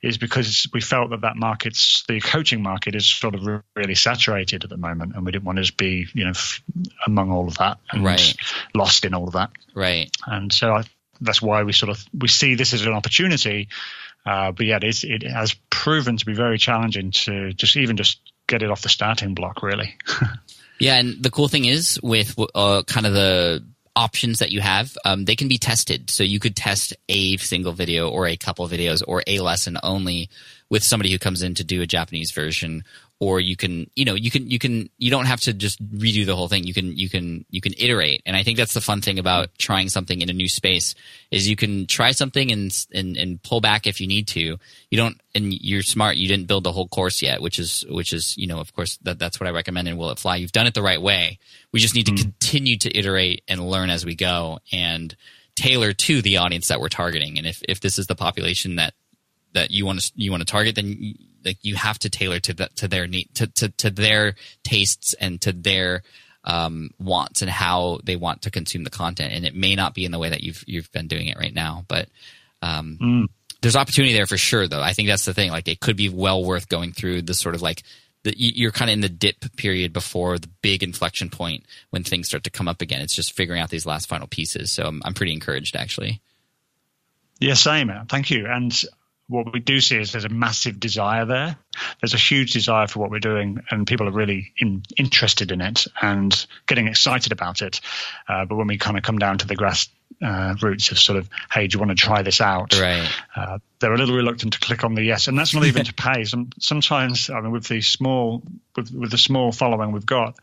is 0.02 0.18
because 0.18 0.68
we 0.72 0.80
felt 0.80 1.10
that 1.10 1.22
that 1.22 1.36
market's 1.36 2.04
the 2.08 2.20
coaching 2.20 2.62
market 2.62 2.94
is 2.94 3.08
sort 3.08 3.34
of 3.34 3.62
really 3.74 3.94
saturated 3.94 4.64
at 4.64 4.70
the 4.70 4.76
moment, 4.76 5.14
and 5.14 5.24
we 5.24 5.32
didn't 5.32 5.44
want 5.44 5.64
to 5.64 5.72
be 5.74 6.06
you 6.14 6.24
know 6.24 6.30
f- 6.30 6.62
among 7.06 7.30
all 7.30 7.48
of 7.48 7.58
that 7.58 7.78
and 7.90 8.04
Right. 8.04 8.34
lost 8.74 9.04
in 9.04 9.14
all 9.14 9.26
of 9.26 9.34
that. 9.34 9.50
Right. 9.74 10.10
And 10.26 10.52
so 10.52 10.72
I, 10.74 10.84
that's 11.20 11.42
why 11.42 11.62
we 11.62 11.72
sort 11.72 11.90
of 11.90 12.04
we 12.16 12.28
see 12.28 12.54
this 12.54 12.72
as 12.72 12.86
an 12.86 12.92
opportunity. 12.92 13.68
Uh, 14.24 14.50
but 14.52 14.66
yeah, 14.66 14.76
it, 14.76 14.84
is, 14.84 15.04
it 15.04 15.22
has 15.22 15.54
proven 15.70 16.16
to 16.16 16.26
be 16.26 16.34
very 16.34 16.58
challenging 16.58 17.12
to 17.12 17.52
just 17.52 17.76
even 17.76 17.96
just 17.96 18.18
get 18.48 18.62
it 18.62 18.70
off 18.72 18.82
the 18.82 18.88
starting 18.88 19.34
block, 19.34 19.62
really. 19.62 19.96
Yeah, 20.78 20.96
and 20.96 21.22
the 21.22 21.30
cool 21.30 21.48
thing 21.48 21.64
is 21.64 21.98
with 22.02 22.38
uh, 22.54 22.82
kind 22.86 23.06
of 23.06 23.14
the 23.14 23.64
options 23.96 24.38
that 24.38 24.52
you 24.52 24.60
have, 24.60 24.96
um, 25.04 25.24
they 25.24 25.34
can 25.34 25.48
be 25.48 25.58
tested. 25.58 26.10
So 26.10 26.22
you 26.22 26.38
could 26.38 26.54
test 26.54 26.94
a 27.08 27.36
single 27.38 27.72
video 27.72 28.10
or 28.10 28.26
a 28.28 28.36
couple 28.36 28.68
videos 28.68 29.02
or 29.06 29.24
a 29.26 29.40
lesson 29.40 29.78
only 29.82 30.28
with 30.68 30.84
somebody 30.84 31.10
who 31.10 31.18
comes 31.18 31.42
in 31.42 31.54
to 31.54 31.64
do 31.64 31.80
a 31.80 31.86
Japanese 31.86 32.30
version. 32.30 32.84
Or 33.18 33.40
you 33.40 33.56
can, 33.56 33.90
you 33.96 34.04
know, 34.04 34.12
you 34.12 34.30
can, 34.30 34.50
you 34.50 34.58
can, 34.58 34.90
you 34.98 35.10
don't 35.10 35.24
have 35.24 35.40
to 35.40 35.54
just 35.54 35.82
redo 35.90 36.26
the 36.26 36.36
whole 36.36 36.48
thing. 36.48 36.64
You 36.64 36.74
can, 36.74 36.94
you 36.98 37.08
can, 37.08 37.46
you 37.48 37.62
can 37.62 37.72
iterate. 37.78 38.20
And 38.26 38.36
I 38.36 38.42
think 38.42 38.58
that's 38.58 38.74
the 38.74 38.82
fun 38.82 39.00
thing 39.00 39.18
about 39.18 39.56
trying 39.56 39.88
something 39.88 40.20
in 40.20 40.28
a 40.28 40.34
new 40.34 40.50
space 40.50 40.94
is 41.30 41.48
you 41.48 41.56
can 41.56 41.86
try 41.86 42.10
something 42.10 42.52
and, 42.52 42.86
and, 42.92 43.16
and 43.16 43.42
pull 43.42 43.62
back 43.62 43.86
if 43.86 44.02
you 44.02 44.06
need 44.06 44.28
to. 44.28 44.58
You 44.90 44.98
don't, 44.98 45.18
and 45.34 45.50
you're 45.50 45.80
smart. 45.80 46.16
You 46.16 46.28
didn't 46.28 46.46
build 46.46 46.64
the 46.64 46.72
whole 46.72 46.88
course 46.88 47.22
yet, 47.22 47.40
which 47.40 47.58
is, 47.58 47.86
which 47.88 48.12
is, 48.12 48.36
you 48.36 48.46
know, 48.46 48.60
of 48.60 48.74
course 48.74 48.98
that, 48.98 49.18
that's 49.18 49.40
what 49.40 49.46
I 49.46 49.50
recommend 49.50 49.88
in 49.88 49.96
Will 49.96 50.10
It 50.10 50.18
Fly. 50.18 50.36
You've 50.36 50.52
done 50.52 50.66
it 50.66 50.74
the 50.74 50.82
right 50.82 51.00
way. 51.00 51.38
We 51.72 51.80
just 51.80 51.94
need 51.94 52.04
to 52.06 52.12
mm-hmm. 52.12 52.22
continue 52.22 52.76
to 52.76 52.94
iterate 52.94 53.44
and 53.48 53.66
learn 53.66 53.88
as 53.88 54.04
we 54.04 54.14
go 54.14 54.58
and 54.72 55.16
tailor 55.54 55.94
to 55.94 56.20
the 56.20 56.36
audience 56.36 56.68
that 56.68 56.82
we're 56.82 56.90
targeting. 56.90 57.38
And 57.38 57.46
if, 57.46 57.62
if 57.66 57.80
this 57.80 57.98
is 57.98 58.08
the 58.08 58.14
population 58.14 58.76
that, 58.76 58.92
that 59.54 59.70
you 59.70 59.86
want 59.86 60.00
to 60.00 60.12
you 60.16 60.30
want 60.30 60.42
to 60.42 60.44
target, 60.46 60.74
then 60.74 60.96
you, 61.00 61.14
like 61.46 61.58
you 61.62 61.76
have 61.76 61.98
to 62.00 62.10
tailor 62.10 62.40
to 62.40 62.52
the, 62.52 62.68
to 62.76 62.88
their 62.88 63.06
need 63.06 63.28
to, 63.34 63.46
to 63.46 63.68
to 63.70 63.90
their 63.90 64.34
tastes 64.64 65.14
and 65.14 65.40
to 65.40 65.52
their 65.52 66.02
um, 66.44 66.90
wants 66.98 67.40
and 67.42 67.50
how 67.50 68.00
they 68.04 68.16
want 68.16 68.42
to 68.42 68.50
consume 68.50 68.84
the 68.84 68.90
content. 68.90 69.32
And 69.32 69.46
it 69.46 69.54
may 69.54 69.74
not 69.74 69.94
be 69.94 70.04
in 70.04 70.12
the 70.12 70.18
way 70.18 70.28
that 70.28 70.42
you've 70.42 70.62
you've 70.66 70.92
been 70.92 71.08
doing 71.08 71.28
it 71.28 71.38
right 71.38 71.54
now, 71.54 71.84
but 71.88 72.08
um, 72.62 73.28
there's 73.62 73.76
opportunity 73.76 74.12
there 74.14 74.26
for 74.26 74.36
sure. 74.38 74.68
Though 74.68 74.82
I 74.82 74.92
think 74.92 75.08
that's 75.08 75.24
the 75.24 75.34
thing. 75.34 75.50
Like 75.50 75.66
it 75.68 75.80
could 75.80 75.96
be 75.96 76.08
well 76.08 76.44
worth 76.44 76.68
going 76.68 76.92
through 76.92 77.22
the 77.22 77.34
sort 77.34 77.54
of 77.54 77.62
like 77.62 77.82
the, 78.22 78.36
you- 78.38 78.52
you're 78.54 78.72
kind 78.72 78.90
of 78.90 78.94
in 78.94 79.00
the 79.00 79.08
dip 79.08 79.36
period 79.56 79.92
before 79.92 80.38
the 80.38 80.48
big 80.62 80.82
inflection 80.82 81.30
point 81.30 81.64
when 81.90 82.02
things 82.04 82.28
start 82.28 82.44
to 82.44 82.50
come 82.50 82.68
up 82.68 82.80
again. 82.82 83.00
It's 83.00 83.14
just 83.14 83.32
figuring 83.34 83.60
out 83.60 83.70
these 83.70 83.86
last 83.86 84.08
final 84.08 84.26
pieces. 84.26 84.72
So 84.72 84.84
I'm, 84.86 85.00
I'm 85.04 85.14
pretty 85.14 85.32
encouraged 85.32 85.74
actually. 85.76 86.20
Yeah, 87.38 87.54
same. 87.54 87.90
Thank 88.08 88.30
you. 88.30 88.46
And 88.46 88.72
what 89.28 89.52
we 89.52 89.60
do 89.60 89.80
see 89.80 89.96
is 89.98 90.12
there's 90.12 90.24
a 90.24 90.28
massive 90.28 90.78
desire 90.78 91.24
there. 91.24 91.56
There's 92.00 92.14
a 92.14 92.18
huge 92.18 92.52
desire 92.52 92.86
for 92.86 93.00
what 93.00 93.10
we're 93.10 93.18
doing, 93.18 93.60
and 93.70 93.86
people 93.86 94.08
are 94.08 94.12
really 94.12 94.52
in, 94.58 94.82
interested 94.96 95.50
in 95.50 95.60
it 95.60 95.86
and 96.00 96.46
getting 96.66 96.86
excited 96.86 97.32
about 97.32 97.60
it. 97.62 97.80
Uh, 98.28 98.44
but 98.44 98.56
when 98.56 98.68
we 98.68 98.78
kind 98.78 98.96
of 98.96 99.02
come 99.02 99.18
down 99.18 99.38
to 99.38 99.46
the 99.46 99.56
grass 99.56 99.88
uh, 100.22 100.54
roots 100.62 100.92
of 100.92 100.98
sort 100.98 101.18
of, 101.18 101.28
hey, 101.50 101.66
do 101.66 101.74
you 101.76 101.84
want 101.84 101.90
to 101.90 102.02
try 102.02 102.22
this 102.22 102.40
out? 102.40 102.78
Right. 102.78 103.08
Uh, 103.34 103.58
they're 103.80 103.92
a 103.92 103.98
little 103.98 104.16
reluctant 104.16 104.54
to 104.54 104.60
click 104.60 104.84
on 104.84 104.94
the 104.94 105.02
yes, 105.02 105.26
and 105.26 105.38
that's 105.38 105.54
not 105.54 105.64
even 105.64 105.84
to 105.86 105.94
pay. 105.94 106.24
Some, 106.24 106.50
sometimes, 106.58 107.28
I 107.28 107.40
mean, 107.40 107.50
with 107.50 107.66
the 107.66 107.80
small, 107.80 108.42
with, 108.76 108.92
with 108.92 109.10
the 109.10 109.18
small 109.18 109.52
following 109.52 109.92
we've 109.92 110.06
got, 110.06 110.36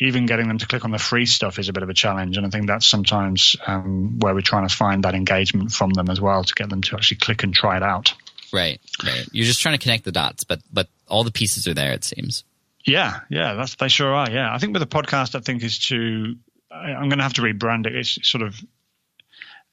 even 0.00 0.26
getting 0.26 0.48
them 0.48 0.58
to 0.58 0.66
click 0.66 0.84
on 0.84 0.90
the 0.90 0.98
free 0.98 1.26
stuff 1.26 1.58
is 1.58 1.68
a 1.68 1.72
bit 1.72 1.82
of 1.82 1.88
a 1.88 1.94
challenge. 1.94 2.36
And 2.36 2.46
I 2.46 2.50
think 2.50 2.66
that's 2.66 2.86
sometimes 2.86 3.56
um, 3.66 4.18
where 4.18 4.34
we're 4.34 4.40
trying 4.40 4.68
to 4.68 4.74
find 4.74 5.04
that 5.04 5.14
engagement 5.14 5.72
from 5.72 5.90
them 5.90 6.08
as 6.08 6.20
well 6.20 6.44
to 6.44 6.54
get 6.54 6.70
them 6.70 6.82
to 6.82 6.96
actually 6.96 7.18
click 7.18 7.42
and 7.42 7.52
try 7.52 7.76
it 7.76 7.82
out. 7.82 8.14
Right, 8.52 8.80
right. 9.04 9.26
You're 9.32 9.46
just 9.46 9.60
trying 9.60 9.76
to 9.76 9.82
connect 9.82 10.04
the 10.04 10.12
dots, 10.12 10.44
but 10.44 10.60
but 10.72 10.88
all 11.06 11.24
the 11.24 11.30
pieces 11.30 11.66
are 11.68 11.74
there. 11.74 11.92
It 11.92 12.04
seems. 12.04 12.44
Yeah, 12.84 13.20
yeah, 13.28 13.54
that's 13.54 13.74
they 13.74 13.88
sure 13.88 14.14
are. 14.14 14.30
Yeah, 14.30 14.54
I 14.54 14.58
think 14.58 14.72
with 14.72 14.80
the 14.80 14.86
podcast, 14.86 15.34
I 15.34 15.40
think 15.40 15.62
is 15.62 15.78
to 15.88 16.36
I, 16.70 16.92
I'm 16.92 17.08
going 17.08 17.18
to 17.18 17.24
have 17.24 17.34
to 17.34 17.42
rebrand 17.42 17.86
it. 17.86 17.94
It's 17.94 18.18
sort 18.26 18.42
of 18.42 18.58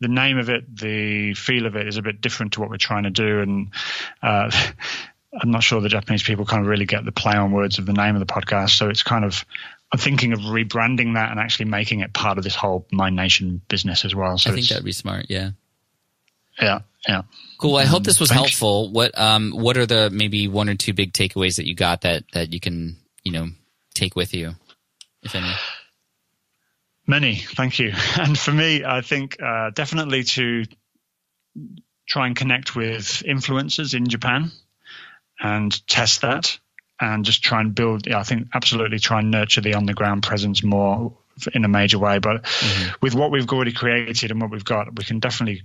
the 0.02 0.08
name 0.10 0.38
of 0.38 0.50
it, 0.50 0.76
the 0.76 1.34
feel 1.36 1.66
of 1.66 1.76
it 1.76 1.88
is 1.88 1.98
a 1.98 2.02
bit 2.02 2.20
different 2.20 2.54
to 2.54 2.60
what 2.60 2.70
we're 2.70 2.78
trying 2.78 3.04
to 3.04 3.12
do, 3.12 3.40
and 3.40 3.72
uh, 4.22 4.52
I'm 5.42 5.52
not 5.52 5.64
sure 5.64 5.82
the 5.82 5.90
Japanese 5.90 6.24
people 6.24 6.46
kind 6.46 6.62
of 6.62 6.68
really 6.68 6.86
get 6.86 7.04
the 7.06 7.12
play 7.12 7.36
on 7.36 7.52
words 7.52 7.78
of 7.78 7.86
the 7.86 7.94
name 7.94 8.16
of 8.16 8.26
the 8.26 8.34
podcast. 8.34 8.72
So 8.72 8.90
it's 8.90 9.04
kind 9.04 9.26
of 9.26 9.46
I'm 9.96 10.00
thinking 10.00 10.34
of 10.34 10.42
rebranding 10.42 11.14
that 11.14 11.32
and 11.32 11.40
actually 11.40 11.68
making 11.68 12.02
it 12.02 12.12
part 12.12 12.38
of 12.38 12.44
this 12.44 12.54
whole 12.54 12.86
Mind 12.92 13.16
Nation 13.16 13.62
business 13.70 14.04
as 14.04 14.14
well. 14.14 14.38
So 14.38 14.52
I 14.52 14.54
think 14.54 14.68
that'd 14.68 14.84
be 14.84 14.92
smart. 14.92 15.28
Yeah. 15.30 15.52
yeah, 16.60 16.80
yeah. 17.08 17.22
Cool. 17.58 17.78
I 17.78 17.86
hope 17.86 18.04
this 18.04 18.20
was 18.20 18.30
helpful. 18.30 18.92
What 18.92 19.18
um 19.18 19.52
what 19.52 19.78
are 19.78 19.86
the 19.86 20.10
maybe 20.10 20.50
one 20.50 20.68
or 20.68 20.76
two 20.76 20.92
big 20.92 21.14
takeaways 21.14 21.56
that 21.56 21.66
you 21.66 21.76
got 21.76 22.02
that 22.02 22.26
that 22.34 22.52
you 22.52 22.60
can 22.60 22.98
you 23.24 23.32
know 23.32 23.48
take 23.94 24.18
with 24.18 24.34
you, 24.34 24.56
if 25.24 25.34
any? 25.34 25.54
Many, 27.08 27.36
thank 27.36 27.80
you. 27.80 27.94
And 28.20 28.38
for 28.38 28.52
me, 28.52 28.84
I 28.84 29.00
think 29.00 29.42
uh, 29.42 29.70
definitely 29.70 30.26
to 30.26 30.66
try 32.06 32.28
and 32.28 32.36
connect 32.36 32.76
with 32.76 33.24
influencers 33.26 33.94
in 33.94 34.10
Japan 34.10 34.52
and 35.40 35.88
test 35.88 36.20
that 36.24 36.60
and 37.00 37.26
just 37.26 37.44
try 37.44 37.62
and 37.62 37.76
build, 37.76 38.08
yeah, 38.08 38.20
I 38.20 38.24
think 38.24 38.48
absolutely 38.54 39.00
try 39.00 39.20
and 39.20 39.32
nurture 39.32 39.62
the 39.62 39.74
on 39.74 39.86
the 39.86 39.94
ground 39.94 40.24
presence 40.24 40.64
more 40.64 41.18
in 41.54 41.66
a 41.66 41.68
major 41.68 42.00
way. 42.00 42.20
But 42.20 42.46
with 43.02 43.16
what 43.16 43.32
we've 43.32 43.50
already 43.50 43.74
created 43.74 44.32
and 44.32 44.42
what 44.42 44.52
we've 44.52 44.66
got, 44.66 44.98
we 44.98 45.04
can 45.04 45.20
definitely 45.20 45.64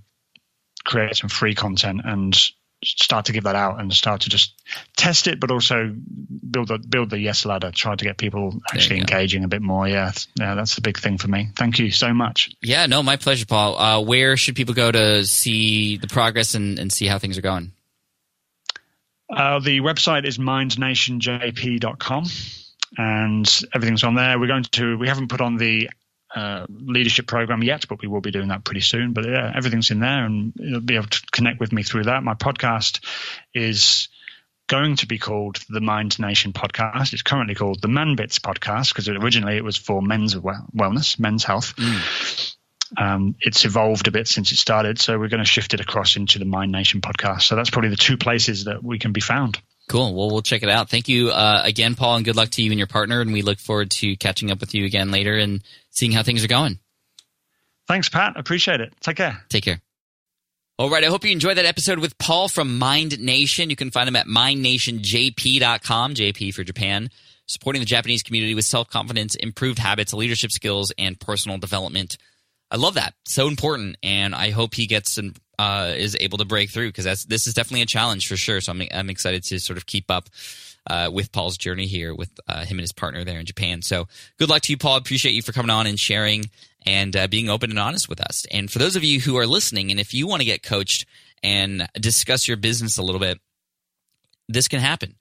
create 0.85 1.16
some 1.16 1.29
free 1.29 1.55
content 1.55 2.01
and 2.05 2.37
start 2.83 3.27
to 3.27 3.33
give 3.33 3.45
that 3.45 3.57
out 3.57 3.79
and 3.79 3.93
start 3.93 4.23
to 4.23 4.31
just 4.31 4.55
test 4.97 5.27
it, 5.27 5.38
but 5.38 5.51
also 5.51 5.95
build 6.51 6.69
the 6.69 6.79
build 6.79 7.11
the 7.11 7.19
yes 7.19 7.45
ladder. 7.45 7.71
Try 7.71 7.95
to 7.95 8.05
get 8.05 8.16
people 8.16 8.59
actually 8.73 8.99
engaging 8.99 9.45
a 9.45 9.49
bit 9.49 9.62
more. 9.62 9.87
Yeah, 9.87 10.12
yeah, 10.38 10.55
that's 10.55 10.77
the 10.77 10.81
big 10.81 10.99
thing 10.99 11.19
for 11.19 11.29
me. 11.29 11.51
Thank 11.57 11.79
you 11.79 11.90
so 11.90 12.14
much. 12.14 12.51
Yeah, 12.62 12.87
no, 12.87 13.03
my 13.03 13.16
pleasure, 13.16 13.47
Paul. 13.47 13.79
Uh, 13.79 14.01
where 14.01 14.37
should 14.37 14.57
people 14.57 14.75
go 14.75 14.90
to 14.90 15.27
see 15.27 15.99
the 15.99 16.09
progress 16.09 16.55
and, 16.55 16.79
and 16.79 16.93
see 16.93 17.07
how 17.07 17.19
things 17.19 17.37
are 17.37 17.43
going? 17.43 17.73
Uh, 19.31 19.61
the 19.61 19.81
website 19.81 20.27
is 20.27 20.38
mindnationjp.com 20.38 22.25
and 22.99 23.61
everything's 23.75 24.05
on 24.05 24.14
there. 24.14 24.38
We're 24.38 24.49
going 24.49 24.64
to, 24.64 24.99
we 24.99 25.09
haven't 25.09 25.29
put 25.29 25.40
on 25.40 25.57
the 25.57 25.90
uh, 26.35 26.66
leadership 26.69 27.27
program 27.27 27.62
yet, 27.62 27.87
but 27.88 28.01
we 28.03 28.09
will 28.09 28.21
be 28.21 28.31
doing 28.31 28.49
that 28.49 28.64
pretty 28.64 28.81
soon. 28.81 29.12
But 29.12 29.27
yeah, 29.27 29.53
everything's 29.55 29.90
in 29.90 30.01
there 30.01 30.25
and 30.25 30.53
you'll 30.57 30.81
be 30.81 30.97
able 30.97 31.09
to 31.09 31.23
connect 31.33 31.61
with 31.61 31.73
me 31.73 31.83
through 31.83 32.05
that. 32.05 32.23
My 32.23 32.35
podcast 32.35 33.05
is 33.55 34.09
going 34.69 34.97
to 34.97 35.07
be 35.07 35.19
called 35.19 35.59
the 35.69 35.81
Mind 35.81 36.19
Nation 36.21 36.53
podcast. 36.53 37.12
It's 37.12 37.23
currently 37.23 37.57
called 37.57 37.83
the 37.83 37.88
Man 37.88 38.14
Bits 38.14 38.38
podcast 38.38 38.93
because 38.93 39.09
originally 39.09 39.57
it 39.57 39.64
was 39.64 39.77
for 39.77 40.01
men's 40.01 40.37
wellness, 40.37 41.19
men's 41.19 41.43
health. 41.43 41.75
Um, 42.96 43.37
it's 43.40 43.64
evolved 43.64 44.09
a 44.09 44.11
bit 44.11 44.26
since 44.26 44.53
it 44.53 44.57
started, 44.57 44.98
so 44.98 45.18
we're 45.18 45.29
going 45.29 45.42
to 45.42 45.48
shift 45.48 45.74
it 45.74 45.81
across 45.81 46.16
into 46.16 46.38
the 46.38 46.44
Mind 46.44 46.72
Nation 46.72 47.00
podcast. 47.00 47.42
So 47.42 47.57
that's 47.57 47.70
probably 47.70 47.90
the 47.90 47.96
two 47.96 48.16
places 48.16 48.64
that 48.64 48.83
we 48.83 48.98
can 48.98 49.12
be 49.12 49.20
found. 49.20 49.61
Cool. 49.88 50.14
Well, 50.14 50.31
we'll 50.31 50.42
check 50.42 50.62
it 50.62 50.68
out. 50.68 50.88
Thank 50.88 51.09
you 51.09 51.31
uh, 51.31 51.62
again, 51.64 51.96
Paul, 51.96 52.16
and 52.16 52.24
good 52.24 52.37
luck 52.37 52.50
to 52.50 52.62
you 52.62 52.70
and 52.70 52.79
your 52.79 52.87
partner. 52.87 53.20
And 53.20 53.33
we 53.33 53.42
look 53.42 53.59
forward 53.59 53.90
to 53.92 54.16
catching 54.16 54.50
up 54.50 54.61
with 54.61 54.74
you 54.74 54.85
again 54.85 55.11
later 55.11 55.37
and 55.37 55.62
seeing 55.90 56.12
how 56.12 56.22
things 56.22 56.44
are 56.44 56.48
going. 56.48 56.79
Thanks, 57.88 58.09
Pat. 58.09 58.35
Appreciate 58.37 58.81
it. 58.81 58.92
Take 59.00 59.16
care. 59.16 59.42
Take 59.48 59.64
care. 59.64 59.81
All 60.79 60.88
right. 60.88 61.03
I 61.03 61.09
hope 61.09 61.24
you 61.24 61.33
enjoyed 61.33 61.57
that 61.57 61.64
episode 61.64 61.98
with 61.98 62.16
Paul 62.18 62.48
from 62.48 62.79
Mind 62.79 63.18
Nation. 63.18 63.68
You 63.68 63.74
can 63.74 63.90
find 63.90 64.09
him 64.09 64.14
at 64.14 64.26
mindnationjp.com, 64.26 66.14
JP 66.14 66.55
for 66.55 66.62
Japan, 66.62 67.11
supporting 67.46 67.81
the 67.81 67.87
Japanese 67.87 68.22
community 68.22 68.55
with 68.55 68.66
self 68.66 68.88
confidence, 68.88 69.35
improved 69.35 69.81
habits, 69.81 70.14
leadership 70.14 70.53
skills, 70.53 70.92
and 70.98 71.18
personal 71.18 71.59
development. 71.59 72.16
I 72.71 72.77
love 72.77 72.95
that. 72.95 73.15
So 73.27 73.49
important. 73.49 73.97
And 74.03 74.35
I 74.35 74.51
hope 74.51 74.75
he 74.75 74.87
gets 74.87 75.19
and 75.19 75.39
uh, 75.59 75.95
is 75.97 76.17
able 76.21 76.39
to 76.39 76.45
break 76.45 76.71
through 76.71 76.89
because 76.89 77.05
that's 77.05 77.25
this 77.25 77.47
is 77.47 77.55
definitely 77.55 77.83
a 77.83 77.87
challenge 77.87 78.27
for 78.29 78.37
sure. 78.37 78.61
So 78.61 78.73
I'm, 78.73 78.83
I'm 78.93 79.11
excited 79.11 79.43
to 79.45 79.59
sort 79.59 79.77
of 79.77 79.87
keep 79.87 80.11
up 80.11 80.29
uh, 80.87 81.11
with 81.13 81.33
Paul's 81.33 81.59
journey 81.59 81.87
here 81.87 82.15
with 82.15 82.31
uh, 82.49 82.65
him 82.65 82.79
and 82.79 82.81
his 82.81 82.93
partner 82.93 83.25
there 83.25 83.39
in 83.39 83.47
Japan. 83.47 83.83
So 83.83 84.09
good 84.39 84.49
luck 84.49 84.63
to 84.63 84.73
you, 84.73 84.79
Paul. 84.79 84.97
Appreciate 84.97 85.33
you 85.33 85.43
for 85.43 85.53
coming 85.53 85.71
on 85.71 85.87
and 85.87 85.99
sharing 85.99 86.47
and 86.87 87.15
uh, 87.15 87.27
being 87.29 87.51
open 87.51 87.71
and 87.71 87.79
honest 87.79 88.09
with 88.09 88.21
us. 88.21 88.47
And 88.51 88.71
for 88.71 88.79
those 88.79 88.97
of 88.97 89.05
you 89.05 89.21
who 89.21 89.37
are 89.37 89.47
listening, 89.47 89.91
and 89.91 90.01
if 90.01 90.15
you 90.15 90.27
want 90.27 90.41
to 90.41 90.47
get 90.47 90.63
coached 90.63 91.07
and 91.43 91.89
discuss 91.95 92.49
your 92.49 92.57
business 92.57 92.97
a 92.97 93.03
little 93.03 93.21
bit, 93.21 93.39
this 94.49 94.69
can 94.69 94.81
happen. 94.81 95.17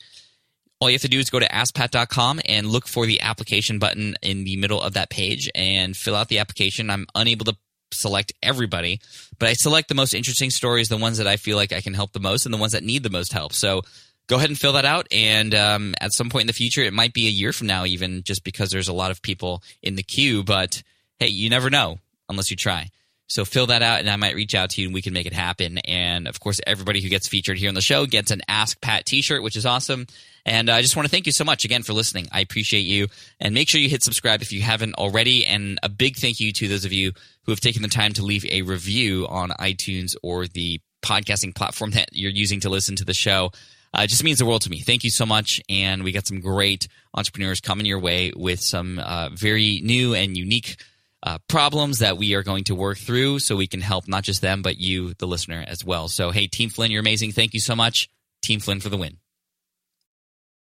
All 0.79 0.89
you 0.89 0.93
have 0.93 1.01
to 1.01 1.09
do 1.09 1.19
is 1.19 1.29
go 1.29 1.39
to 1.39 1.47
askpat.com 1.47 2.39
and 2.45 2.67
look 2.67 2.87
for 2.87 3.05
the 3.05 3.19
application 3.21 3.79
button 3.79 4.15
in 4.21 4.45
the 4.45 4.55
middle 4.55 4.81
of 4.81 4.93
that 4.93 5.09
page 5.09 5.49
and 5.53 5.95
fill 5.95 6.15
out 6.15 6.29
the 6.29 6.39
application. 6.39 6.89
I'm 6.89 7.05
unable 7.15 7.45
to 7.45 7.57
select 7.91 8.31
everybody, 8.41 9.01
but 9.39 9.49
I 9.49 9.53
select 9.53 9.89
the 9.89 9.95
most 9.95 10.13
interesting 10.13 10.49
stories, 10.49 10.87
the 10.87 10.95
ones 10.95 11.17
that 11.17 11.27
I 11.27 11.35
feel 11.35 11.57
like 11.57 11.73
I 11.73 11.81
can 11.81 11.93
help 11.93 12.13
the 12.13 12.21
most, 12.21 12.45
and 12.45 12.53
the 12.53 12.57
ones 12.57 12.71
that 12.71 12.83
need 12.83 13.03
the 13.03 13.09
most 13.09 13.33
help. 13.33 13.51
So 13.51 13.81
go 14.27 14.37
ahead 14.37 14.49
and 14.49 14.57
fill 14.57 14.73
that 14.73 14.85
out. 14.85 15.07
And 15.11 15.53
um, 15.53 15.95
at 15.99 16.13
some 16.13 16.29
point 16.29 16.43
in 16.43 16.47
the 16.47 16.53
future, 16.53 16.83
it 16.83 16.93
might 16.93 17.13
be 17.13 17.27
a 17.27 17.31
year 17.31 17.51
from 17.51 17.67
now, 17.67 17.85
even 17.85 18.23
just 18.23 18.45
because 18.45 18.69
there's 18.69 18.87
a 18.87 18.93
lot 18.93 19.11
of 19.11 19.21
people 19.21 19.61
in 19.83 19.95
the 19.95 20.03
queue. 20.03 20.43
But 20.43 20.81
hey, 21.19 21.27
you 21.27 21.49
never 21.49 21.69
know 21.69 21.99
unless 22.29 22.51
you 22.51 22.55
try. 22.55 22.89
So 23.29 23.45
fill 23.45 23.67
that 23.67 23.83
out, 23.83 23.99
and 23.99 24.09
I 24.09 24.15
might 24.15 24.35
reach 24.35 24.55
out 24.55 24.71
to 24.71 24.81
you, 24.81 24.87
and 24.87 24.93
we 24.93 25.03
can 25.03 25.13
make 25.13 25.27
it 25.27 25.33
happen. 25.33 25.77
And 25.79 26.27
of 26.27 26.39
course, 26.39 26.59
everybody 26.65 26.99
who 26.99 27.09
gets 27.09 27.27
featured 27.27 27.59
here 27.59 27.69
on 27.69 27.75
the 27.75 27.81
show 27.81 28.07
gets 28.07 28.31
an 28.31 28.41
Ask 28.47 28.81
Pat 28.81 29.05
T-shirt, 29.05 29.43
which 29.43 29.55
is 29.55 29.67
awesome. 29.67 30.07
And 30.47 30.67
I 30.67 30.81
just 30.81 30.95
want 30.95 31.07
to 31.07 31.11
thank 31.11 31.27
you 31.27 31.31
so 31.31 31.43
much 31.43 31.63
again 31.63 31.83
for 31.83 31.93
listening. 31.93 32.27
I 32.31 32.39
appreciate 32.39 32.81
you, 32.81 33.07
and 33.39 33.53
make 33.53 33.69
sure 33.69 33.79
you 33.79 33.87
hit 33.87 34.01
subscribe 34.01 34.41
if 34.41 34.51
you 34.51 34.63
haven't 34.63 34.95
already. 34.95 35.45
And 35.45 35.79
a 35.83 35.89
big 35.89 36.17
thank 36.17 36.39
you 36.39 36.51
to 36.53 36.67
those 36.67 36.85
of 36.85 36.91
you 36.91 37.11
who 37.43 37.51
have 37.51 37.59
taken 37.59 37.83
the 37.83 37.87
time 37.87 38.13
to 38.13 38.23
leave 38.23 38.45
a 38.45 38.63
review 38.63 39.27
on 39.27 39.49
iTunes 39.51 40.15
or 40.23 40.47
the 40.47 40.81
podcasting 41.03 41.53
platform 41.53 41.91
that 41.91 42.09
you're 42.11 42.31
using 42.31 42.59
to 42.61 42.69
listen 42.69 42.95
to 42.95 43.05
the 43.05 43.13
show. 43.13 43.51
Uh, 43.93 44.01
it 44.01 44.07
just 44.07 44.23
means 44.23 44.39
the 44.39 44.45
world 44.45 44.61
to 44.61 44.69
me. 44.69 44.79
Thank 44.79 45.03
you 45.03 45.09
so 45.09 45.25
much. 45.25 45.61
And 45.69 46.03
we 46.03 46.11
got 46.11 46.27
some 46.27 46.41
great 46.41 46.87
entrepreneurs 47.13 47.59
coming 47.59 47.85
your 47.85 47.99
way 47.99 48.31
with 48.35 48.59
some 48.59 48.99
uh, 48.99 49.29
very 49.29 49.81
new 49.83 50.13
and 50.13 50.37
unique 50.37 50.77
uh, 51.23 51.37
problems 51.47 51.99
that 51.99 52.17
we 52.17 52.33
are 52.33 52.43
going 52.43 52.63
to 52.65 52.75
work 52.75 52.97
through 52.97 53.39
so 53.39 53.55
we 53.55 53.67
can 53.67 53.81
help 53.81 54.07
not 54.07 54.23
just 54.23 54.41
them, 54.41 54.61
but 54.61 54.77
you, 54.77 55.13
the 55.15 55.27
listener, 55.27 55.63
as 55.67 55.83
well. 55.83 56.07
So, 56.07 56.31
hey, 56.31 56.47
Team 56.47 56.69
Flynn, 56.69 56.91
you're 56.91 57.01
amazing. 57.01 57.31
Thank 57.31 57.53
you 57.53 57.59
so 57.59 57.75
much. 57.75 58.09
Team 58.41 58.59
Flynn 58.59 58.79
for 58.79 58.89
the 58.89 58.97
win. 58.97 59.17